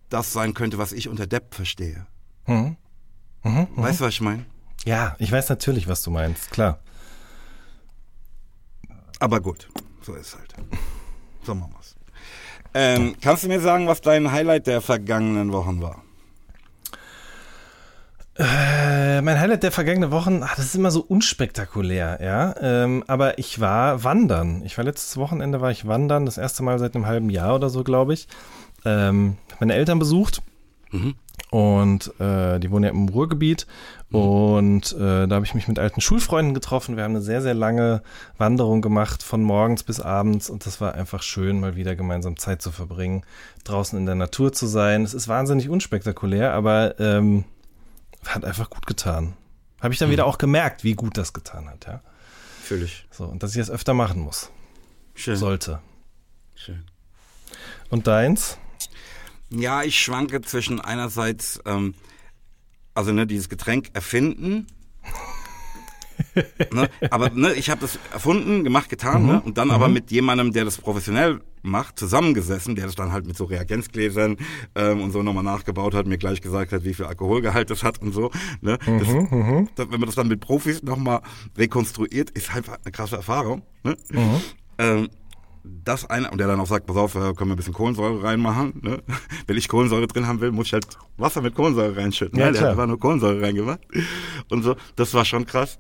[0.10, 2.08] das sein könnte, was ich unter Depp verstehe.
[3.48, 3.68] Mhm.
[3.76, 4.46] Weißt du, was ich meine?
[4.86, 6.80] Ja, ich weiß natürlich, was du meinst, klar.
[9.20, 9.70] Aber gut,
[10.02, 10.54] so ist es halt.
[11.44, 11.96] So machen wir's.
[12.74, 16.04] Ähm, kannst du mir sagen, was dein Highlight der vergangenen Wochen war?
[18.38, 22.54] Äh, mein Highlight der vergangenen Wochen, ach, das ist immer so unspektakulär, ja.
[22.62, 24.62] Ähm, aber ich war wandern.
[24.64, 27.70] Ich war letztes Wochenende war ich wandern, das erste Mal seit einem halben Jahr oder
[27.70, 28.28] so, glaube ich.
[28.86, 30.44] Ähm, meine Eltern besucht
[31.50, 33.68] und äh, die wohnen ja im Ruhrgebiet
[34.12, 36.98] und äh, da habe ich mich mit alten Schulfreunden getroffen.
[36.98, 38.02] Wir haben eine sehr, sehr lange
[38.38, 42.62] Wanderung gemacht, von morgens bis abends und das war einfach schön, mal wieder gemeinsam Zeit
[42.62, 43.24] zu verbringen,
[43.64, 45.04] draußen in der Natur zu sein.
[45.04, 47.46] Es ist wahnsinnig unspektakulär, aber ähm,
[48.26, 49.34] hat einfach gut getan.
[49.82, 52.02] Habe ich dann wieder auch gemerkt, wie gut das getan hat, ja.
[52.64, 53.06] Fühl ich.
[53.12, 54.52] So, und dass ich das öfter machen muss.
[55.16, 55.38] Schön.
[55.38, 55.80] Sollte.
[56.56, 56.84] Schön.
[57.90, 58.58] Und deins?
[59.50, 61.94] Ja, ich schwanke zwischen einerseits, ähm,
[62.94, 64.68] also ne, dieses Getränk erfinden.
[66.74, 70.52] ne, aber ne, ich habe das erfunden, gemacht, getan, ne, und dann aber mit jemandem,
[70.52, 74.38] der das professionell macht, zusammengesessen, der das dann halt mit so Reagenzgläsern
[74.76, 78.02] ähm, und so nochmal nachgebaut hat, mir gleich gesagt hat, wie viel Alkoholgehalt das hat
[78.02, 78.32] und so.
[78.62, 79.08] Ne, das,
[79.76, 81.22] das, wenn man das dann mit Profis nochmal
[81.58, 83.62] rekonstruiert, ist halt eine krasse Erfahrung.
[83.84, 83.96] Ne?
[84.80, 85.10] Ähm,
[85.68, 88.24] das eine, und der dann auch sagt, pass auf, äh, können wir ein bisschen Kohlensäure
[88.24, 88.80] reinmachen.
[88.82, 89.04] Ne?
[89.48, 90.88] Wenn ich Kohlensäure drin haben will, muss ich halt
[91.18, 92.38] Wasser mit Kohlensäure reinschütten.
[92.40, 92.52] Ja, ne?
[92.54, 93.82] Der hat einfach nur Kohlensäure reingemacht.
[94.50, 95.80] Und so, das war schon krass.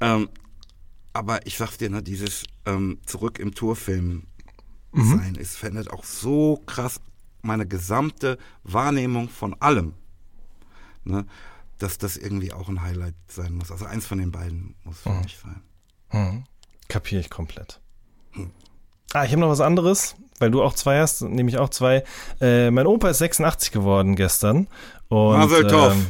[0.00, 0.28] Ähm,
[1.12, 4.24] aber ich sag's dir, ne, dieses ähm, zurück im Tourfilm
[4.92, 7.00] sein, es verändert auch so krass
[7.42, 9.94] meine gesamte Wahrnehmung von allem.
[11.04, 11.26] Ne?
[11.78, 13.70] Dass das irgendwie auch ein Highlight sein muss.
[13.70, 15.62] Also eins von den beiden muss für mich sein.
[16.08, 16.44] Hm.
[16.88, 17.80] Kapiere ich komplett.
[19.12, 22.04] Ah, ich habe noch was anderes, weil du auch zwei hast, nehme ich auch zwei.
[22.40, 24.68] Äh, mein Opa ist 86 geworden gestern.
[25.08, 25.92] Und, Mazel tov.
[25.92, 26.06] ähm,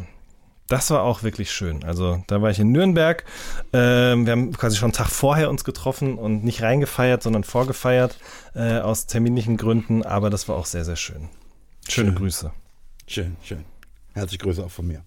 [0.67, 1.83] das war auch wirklich schön.
[1.85, 3.25] Also da war ich in Nürnberg.
[3.73, 8.19] Ähm, wir haben quasi schon einen Tag vorher uns getroffen und nicht reingefeiert, sondern vorgefeiert
[8.55, 10.03] äh, aus terminlichen Gründen.
[10.03, 11.29] Aber das war auch sehr, sehr schön.
[11.89, 12.15] Schöne Schön.
[12.17, 12.53] Grüße.
[13.07, 13.65] Schön, schön.
[14.13, 15.03] Herzliche Grüße auch von mir.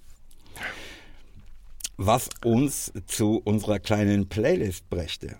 [1.98, 5.36] Was uns zu unserer kleinen Playlist brächte.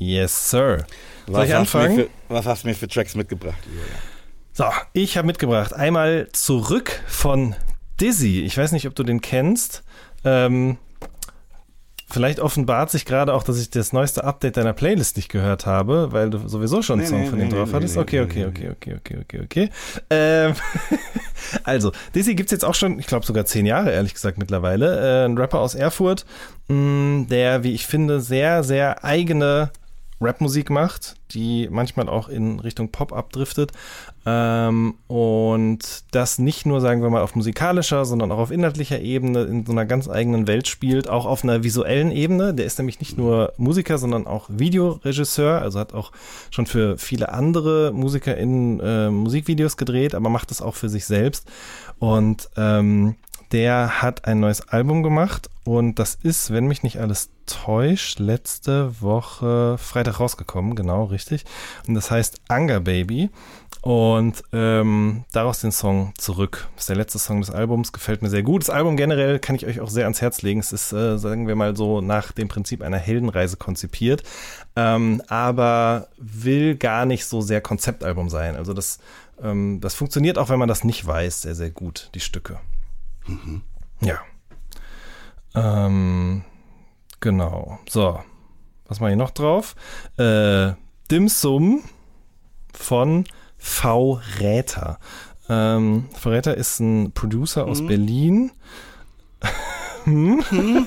[0.00, 0.86] Yes, sir.
[1.26, 1.96] Soll Was ich hast, du mir anfangen?
[1.96, 3.58] für, was hast du mir für Tracks mitgebracht?
[4.54, 7.54] So, ich habe mitgebracht einmal zurück von
[8.00, 8.40] Dizzy.
[8.40, 9.82] Ich weiß nicht, ob du den kennst.
[10.24, 10.78] Ähm,
[12.08, 16.12] vielleicht offenbart sich gerade auch, dass ich das neueste Update deiner Playlist nicht gehört habe,
[16.12, 17.98] weil du sowieso schon einen Song von ihm drauf hattest.
[17.98, 19.70] Okay, okay, okay, okay, okay, okay, okay.
[20.08, 20.54] Ähm,
[21.64, 25.24] also, Dizzy gibt's jetzt auch schon, ich glaube sogar zehn Jahre, ehrlich gesagt, mittlerweile.
[25.24, 26.24] Äh, ein Rapper aus Erfurt,
[26.68, 29.70] mh, der, wie ich finde, sehr, sehr eigene
[30.20, 33.72] Rapmusik macht, die manchmal auch in Richtung Pop abdriftet.
[34.26, 39.44] Ähm, und das nicht nur, sagen wir mal, auf musikalischer, sondern auch auf inhaltlicher Ebene
[39.44, 42.52] in so einer ganz eigenen Welt spielt, auch auf einer visuellen Ebene.
[42.52, 46.12] Der ist nämlich nicht nur Musiker, sondern auch Videoregisseur, also hat auch
[46.50, 51.06] schon für viele andere Musiker in äh, Musikvideos gedreht, aber macht das auch für sich
[51.06, 51.48] selbst.
[51.98, 53.16] Und ähm,
[53.52, 59.00] der hat ein neues Album gemacht und das ist, wenn mich nicht alles täuscht, letzte
[59.00, 61.44] Woche Freitag rausgekommen, genau richtig.
[61.86, 63.30] Und das heißt Anger Baby
[63.82, 66.68] und ähm, daraus den Song Zurück.
[66.74, 68.62] Das ist der letzte Song des Albums, gefällt mir sehr gut.
[68.62, 70.60] Das Album generell kann ich euch auch sehr ans Herz legen.
[70.60, 74.22] Es ist, äh, sagen wir mal so, nach dem Prinzip einer Heldenreise konzipiert,
[74.76, 78.54] ähm, aber will gar nicht so sehr Konzeptalbum sein.
[78.54, 78.98] Also das,
[79.42, 82.58] ähm, das funktioniert auch, wenn man das nicht weiß, sehr, sehr gut, die Stücke.
[83.26, 83.62] Mhm.
[84.00, 84.20] Ja.
[85.54, 86.44] Ähm,
[87.20, 87.78] genau.
[87.88, 88.20] So.
[88.86, 89.76] Was mache ich noch drauf?
[90.16, 90.72] Äh,
[91.10, 91.82] Dim Sum
[92.72, 93.24] von
[93.56, 94.20] V.
[94.40, 94.98] Räther.
[95.48, 96.30] Ähm, v.
[96.30, 97.86] Räther ist ein Producer aus mhm.
[97.86, 98.52] Berlin.
[100.04, 100.44] hm?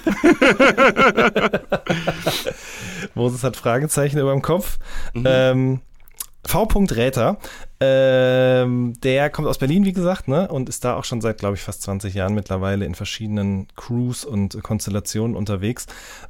[3.15, 4.79] Moses hat Fragezeichen über dem Kopf.
[5.13, 5.23] Mhm.
[5.25, 5.81] Ähm,
[6.45, 6.63] V.
[6.63, 7.37] Räther
[7.83, 10.47] ähm, der kommt aus Berlin, wie gesagt, ne?
[10.47, 14.23] Und ist da auch schon seit, glaube ich, fast 20 Jahren mittlerweile in verschiedenen Crews
[14.23, 15.85] und Konstellationen unterwegs.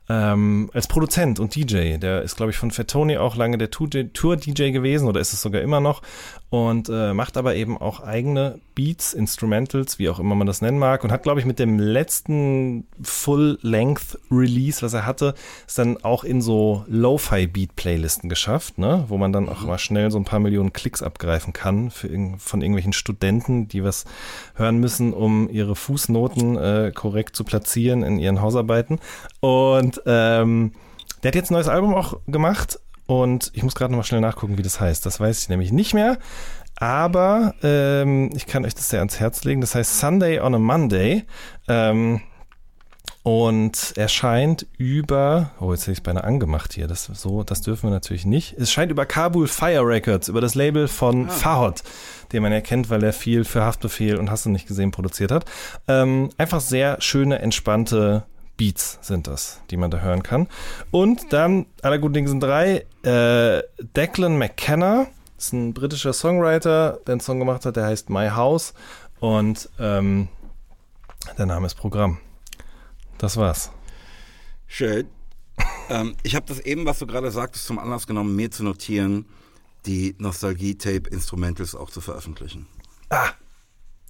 [0.09, 1.97] Ähm, als Produzent und DJ.
[1.97, 5.61] Der ist, glaube ich, von Fettoni auch lange der Tour-DJ gewesen oder ist es sogar
[5.61, 6.01] immer noch.
[6.49, 10.79] Und äh, macht aber eben auch eigene Beats, Instrumentals, wie auch immer man das nennen
[10.79, 11.03] mag.
[11.03, 15.33] Und hat, glaube ich, mit dem letzten Full-Length-Release, was er hatte,
[15.67, 19.05] es dann auch in so Lo-Fi-Beat-Playlisten geschafft, ne?
[19.07, 22.09] Wo man dann auch mal schnell so ein paar Millionen Klicks abgreift greifen kann für,
[22.37, 24.05] von irgendwelchen Studenten, die was
[24.55, 28.99] hören müssen, um ihre Fußnoten äh, korrekt zu platzieren in ihren Hausarbeiten.
[29.39, 30.71] Und ähm,
[31.21, 34.57] der hat jetzt ein neues Album auch gemacht und ich muss gerade nochmal schnell nachgucken,
[34.57, 35.05] wie das heißt.
[35.05, 36.17] Das weiß ich nämlich nicht mehr.
[36.75, 39.61] Aber ähm, ich kann euch das sehr ans Herz legen.
[39.61, 41.23] Das heißt Sunday on a Monday.
[41.67, 42.21] Ähm,
[43.23, 47.83] und erscheint über, oh, jetzt hätte ich es beinahe angemacht hier, das, so, das dürfen
[47.83, 48.53] wir natürlich nicht.
[48.57, 51.31] Es scheint über Kabul Fire Records, über das Label von ah.
[51.31, 51.83] Fahot,
[52.33, 55.45] den man erkennt, weil er viel für Haftbefehl und Hast du nicht gesehen produziert hat.
[55.87, 58.23] Ähm, einfach sehr schöne, entspannte
[58.57, 60.47] Beats sind das, die man da hören kann.
[60.91, 63.63] Und dann, aller guten Dinge sind drei, äh,
[63.95, 68.73] Declan McKenna, ist ein britischer Songwriter, der einen Song gemacht hat, der heißt My House
[69.19, 70.27] und ähm,
[71.37, 72.19] der Name ist Programm.
[73.17, 73.71] Das war's.
[74.67, 75.07] Schön.
[75.89, 79.25] ähm, ich habe das eben, was du gerade sagtest, zum Anlass genommen, mir zu notieren,
[79.85, 82.67] die Nostalgie-Tape-Instrumentals auch zu veröffentlichen.
[83.09, 83.31] Ah,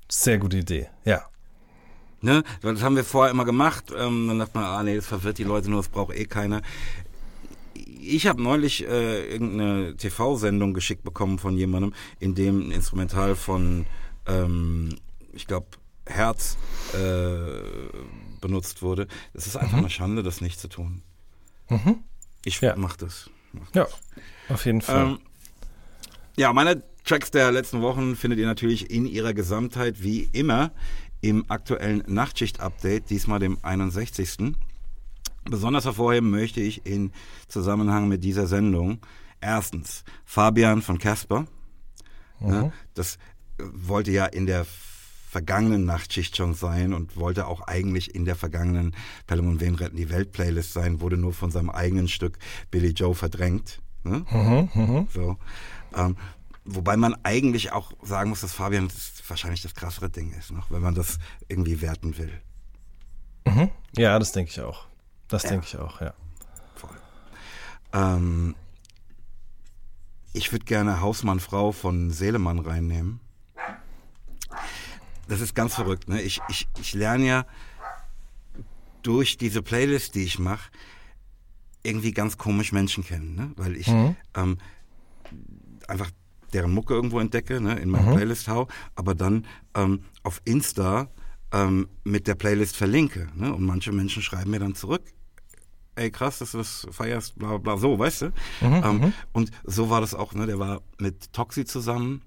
[0.09, 1.23] sehr gute Idee, ja.
[2.21, 2.43] Ne?
[2.61, 3.91] Das haben wir vorher immer gemacht.
[3.95, 6.61] Ähm, dann dachte man, ah nee, das verwirrt die Leute nur, das braucht eh keiner.
[7.73, 13.85] Ich habe neulich äh, irgendeine TV-Sendung geschickt bekommen von jemandem, in dem ein Instrumental von,
[14.27, 14.95] ähm,
[15.33, 15.67] ich glaube,
[16.05, 16.57] Herz
[16.93, 17.59] äh,
[18.43, 19.07] benutzt wurde.
[19.33, 19.85] Es ist einfach mhm.
[19.85, 21.01] eine Schande, das nicht zu tun.
[21.69, 22.03] Mhm.
[22.45, 22.75] Ich ja.
[22.75, 23.29] mach das.
[23.53, 23.89] Mach das.
[23.89, 25.05] Ja, auf jeden Fall.
[25.07, 25.19] Ähm,
[26.35, 30.71] ja, meine Tracks der letzten Wochen findet ihr natürlich in ihrer Gesamtheit wie immer
[31.21, 34.55] im aktuellen Nachtschicht-Update, diesmal dem 61.
[35.45, 37.11] Besonders hervorheben möchte ich in
[37.47, 38.99] Zusammenhang mit dieser Sendung
[39.39, 41.45] erstens Fabian von Casper.
[42.39, 42.71] Mhm.
[42.93, 43.17] Das
[43.57, 44.65] wollte ja in der
[45.33, 50.11] vergangenen Nachtschicht schon sein und wollte auch eigentlich in der vergangenen Pelham Wen retten die
[50.11, 52.37] Welt Playlist sein, wurde nur von seinem eigenen Stück
[52.69, 53.81] Billy Joe verdrängt.
[54.03, 54.23] Ne?
[54.29, 55.07] Mhm, mh.
[55.11, 55.37] So.
[55.95, 56.17] Ähm,
[56.65, 60.69] wobei man eigentlich auch sagen muss, dass Fabian das wahrscheinlich das krassere Ding ist, noch,
[60.69, 61.17] wenn man das
[61.47, 62.31] irgendwie werten will.
[63.47, 63.71] Mhm.
[63.97, 64.85] Ja, das denke ich auch.
[65.29, 65.49] Das ja.
[65.49, 66.13] denke ich auch, ja.
[66.75, 66.95] Voll.
[67.91, 68.53] Ähm,
[70.31, 73.19] ich würde gerne Hausmann Frau von Seelemann reinnehmen
[75.27, 76.09] das ist ganz verrückt.
[76.09, 76.21] Ne?
[76.21, 77.45] Ich, ich, ich lerne ja
[79.01, 80.69] durch diese Playlist, die ich mache,
[81.83, 83.51] irgendwie ganz komisch Menschen kennen, ne?
[83.55, 84.15] weil ich mhm.
[84.35, 84.57] ähm,
[85.87, 86.09] einfach
[86.53, 87.77] deren Mucke irgendwo entdecke, ne?
[87.79, 88.15] in meine mhm.
[88.15, 89.45] Playlist hau, aber dann
[89.75, 91.09] ähm, auf Insta
[91.51, 93.27] ähm, mit der Playlist verlinke.
[93.35, 93.53] Ne?
[93.53, 95.03] Und manche Menschen schreiben mir dann zurück,
[95.95, 98.25] ey krass, dass du das feierst, bla bla, so, weißt du?
[98.27, 99.13] Mhm, ähm, mhm.
[99.33, 100.45] und so war das auch, ne?
[100.45, 102.21] der war mit Toxi zusammen,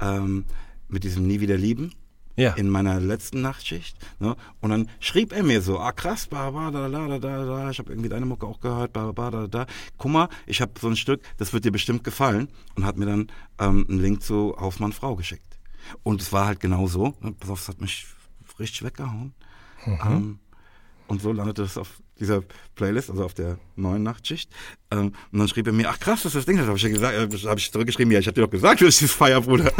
[0.00, 0.46] ähm,
[0.88, 1.92] mit diesem Nie wieder lieben
[2.36, 2.52] ja.
[2.54, 3.96] in meiner letzten Nachtschicht.
[4.18, 4.36] Ne?
[4.60, 7.70] Und dann schrieb er mir so, ah krass, ba, ba, da, da, da, da, da,
[7.70, 9.66] ich habe irgendwie deine Mucke auch gehört, ba, ba, da, da.
[9.98, 12.48] Guck mal, ich habe so ein Stück, das wird dir bestimmt gefallen.
[12.74, 13.28] Und hat mir dann
[13.58, 15.58] ähm, einen Link zu Hausmann Frau geschickt.
[16.02, 17.34] Und es war halt genau so, ne?
[17.46, 18.06] das hat mich
[18.58, 19.34] richtig weggehauen.
[19.84, 19.98] Mhm.
[20.04, 20.38] Ähm,
[21.06, 22.42] Und so landete es auf dieser
[22.74, 24.50] Playlist, also auf der neuen Nachtschicht.
[24.90, 26.82] Ähm, und dann schrieb er mir, ach krass, das ist das Ding, das habe ich
[26.82, 29.14] ja gesagt, äh, habe ich zurückgeschrieben, ja, ich hatte dir doch gesagt, du bist dieses
[29.14, 29.72] Feier, Bruder.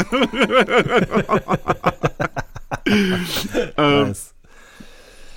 [3.77, 4.33] ähm, Nice.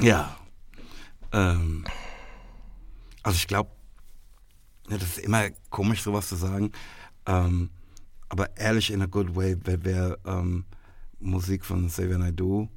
[0.01, 0.37] ja.
[1.33, 1.85] Ähm,
[3.23, 3.71] also ich glaube,
[4.89, 6.73] ja, das ist immer komisch, sowas zu sagen.
[7.27, 7.71] Ähm,
[8.29, 10.65] aber ehrlich in a good way, wer, wer ähm,
[11.21, 12.69] Musik von Xavier Naidoo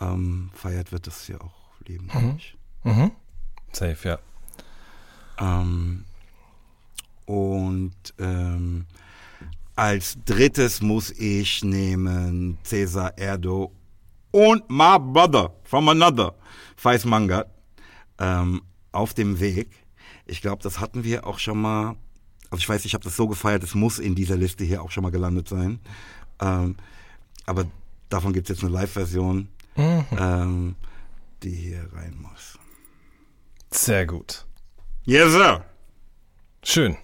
[0.00, 1.54] ähm, feiert, wird das ja auch
[1.86, 2.56] lieben, ich.
[2.84, 3.10] Mhm.
[3.76, 4.18] Safe, ja.
[5.38, 6.04] Ähm,
[7.26, 8.86] und ähm,
[9.74, 13.72] als drittes muss ich nehmen Cesar Erdo
[14.30, 16.34] und My Brother from Another,
[16.76, 17.48] Faiz Mangat,
[18.18, 18.62] ähm,
[18.92, 19.68] auf dem Weg.
[20.24, 21.96] Ich glaube, das hatten wir auch schon mal.
[22.50, 24.90] Also ich weiß, ich habe das so gefeiert, es muss in dieser Liste hier auch
[24.90, 25.80] schon mal gelandet sein.
[26.40, 26.76] Ähm,
[27.44, 27.66] aber
[28.08, 30.76] davon gibt es jetzt eine Live-Version, ähm,
[31.42, 32.58] die hier rein muss.
[33.70, 34.44] Sehr gut.
[35.04, 35.64] Yes, sir.
[36.62, 36.96] Schön.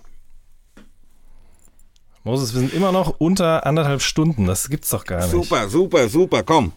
[2.24, 4.46] Moses, wir sind immer noch unter anderthalb Stunden.
[4.46, 5.30] Das gibt's doch gar nicht.
[5.30, 6.72] Super, super, super, komm.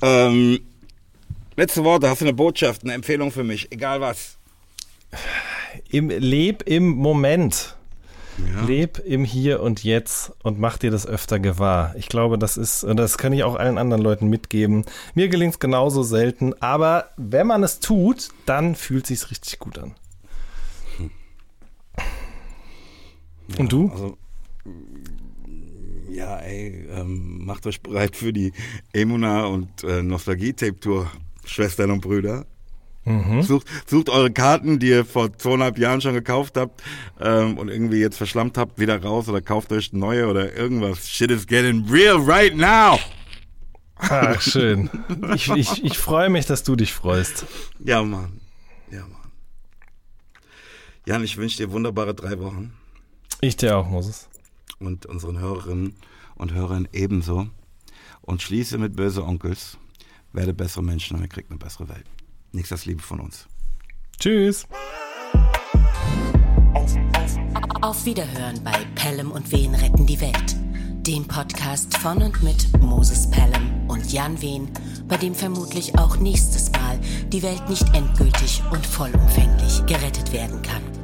[0.00, 0.60] Ähm,
[1.56, 4.38] letzte Worte, hast du eine Botschaft, eine Empfehlung für mich, egal was.
[5.90, 7.75] Im, leb im Moment.
[8.38, 8.64] Ja.
[8.64, 11.94] Leb im Hier und Jetzt und mach dir das öfter gewahr.
[11.96, 14.84] Ich glaube, das ist, das kann ich auch allen anderen Leuten mitgeben.
[15.14, 19.78] Mir gelingt es genauso selten, aber wenn man es tut, dann fühlt sich's richtig gut
[19.78, 19.94] an.
[23.58, 23.90] Und du?
[23.90, 24.18] Also,
[26.10, 28.52] ja, ey, ähm, macht euch bereit für die
[28.92, 31.10] Emuna und äh, Nostalgie-Tape-Tour,
[31.44, 32.46] Schwestern und Brüder.
[33.42, 36.82] Sucht, sucht eure Karten, die ihr vor zweieinhalb Jahren schon gekauft habt
[37.20, 41.08] ähm, und irgendwie jetzt verschlammt habt, wieder raus oder kauft euch neue oder irgendwas.
[41.08, 42.98] Shit is getting real right now.
[43.98, 44.90] Ach, schön.
[45.34, 47.46] Ich, ich, ich freue mich, dass du dich freust.
[47.78, 48.40] Ja, Mann.
[48.90, 49.30] Ja, Mann.
[51.06, 52.72] Jan, ich wünsche dir wunderbare drei Wochen
[53.40, 54.28] Ich dir auch, Moses.
[54.80, 55.94] und unseren Hörerinnen
[56.34, 57.46] und Hörern ebenso.
[58.20, 59.78] Und schließe mit böse Onkels.
[60.32, 62.04] Werde bessere Menschen und ihr kriegt eine bessere Welt.
[62.56, 63.46] Nichts als Liebe von uns.
[64.18, 64.66] Tschüss.
[67.82, 70.56] Auf Wiederhören bei Pelham und Wen retten die Welt.
[71.06, 74.70] Dem Podcast von und mit Moses Pelham und Jan Wehn,
[75.06, 80.95] bei dem vermutlich auch nächstes Mal die Welt nicht endgültig und vollumfänglich gerettet werden kann.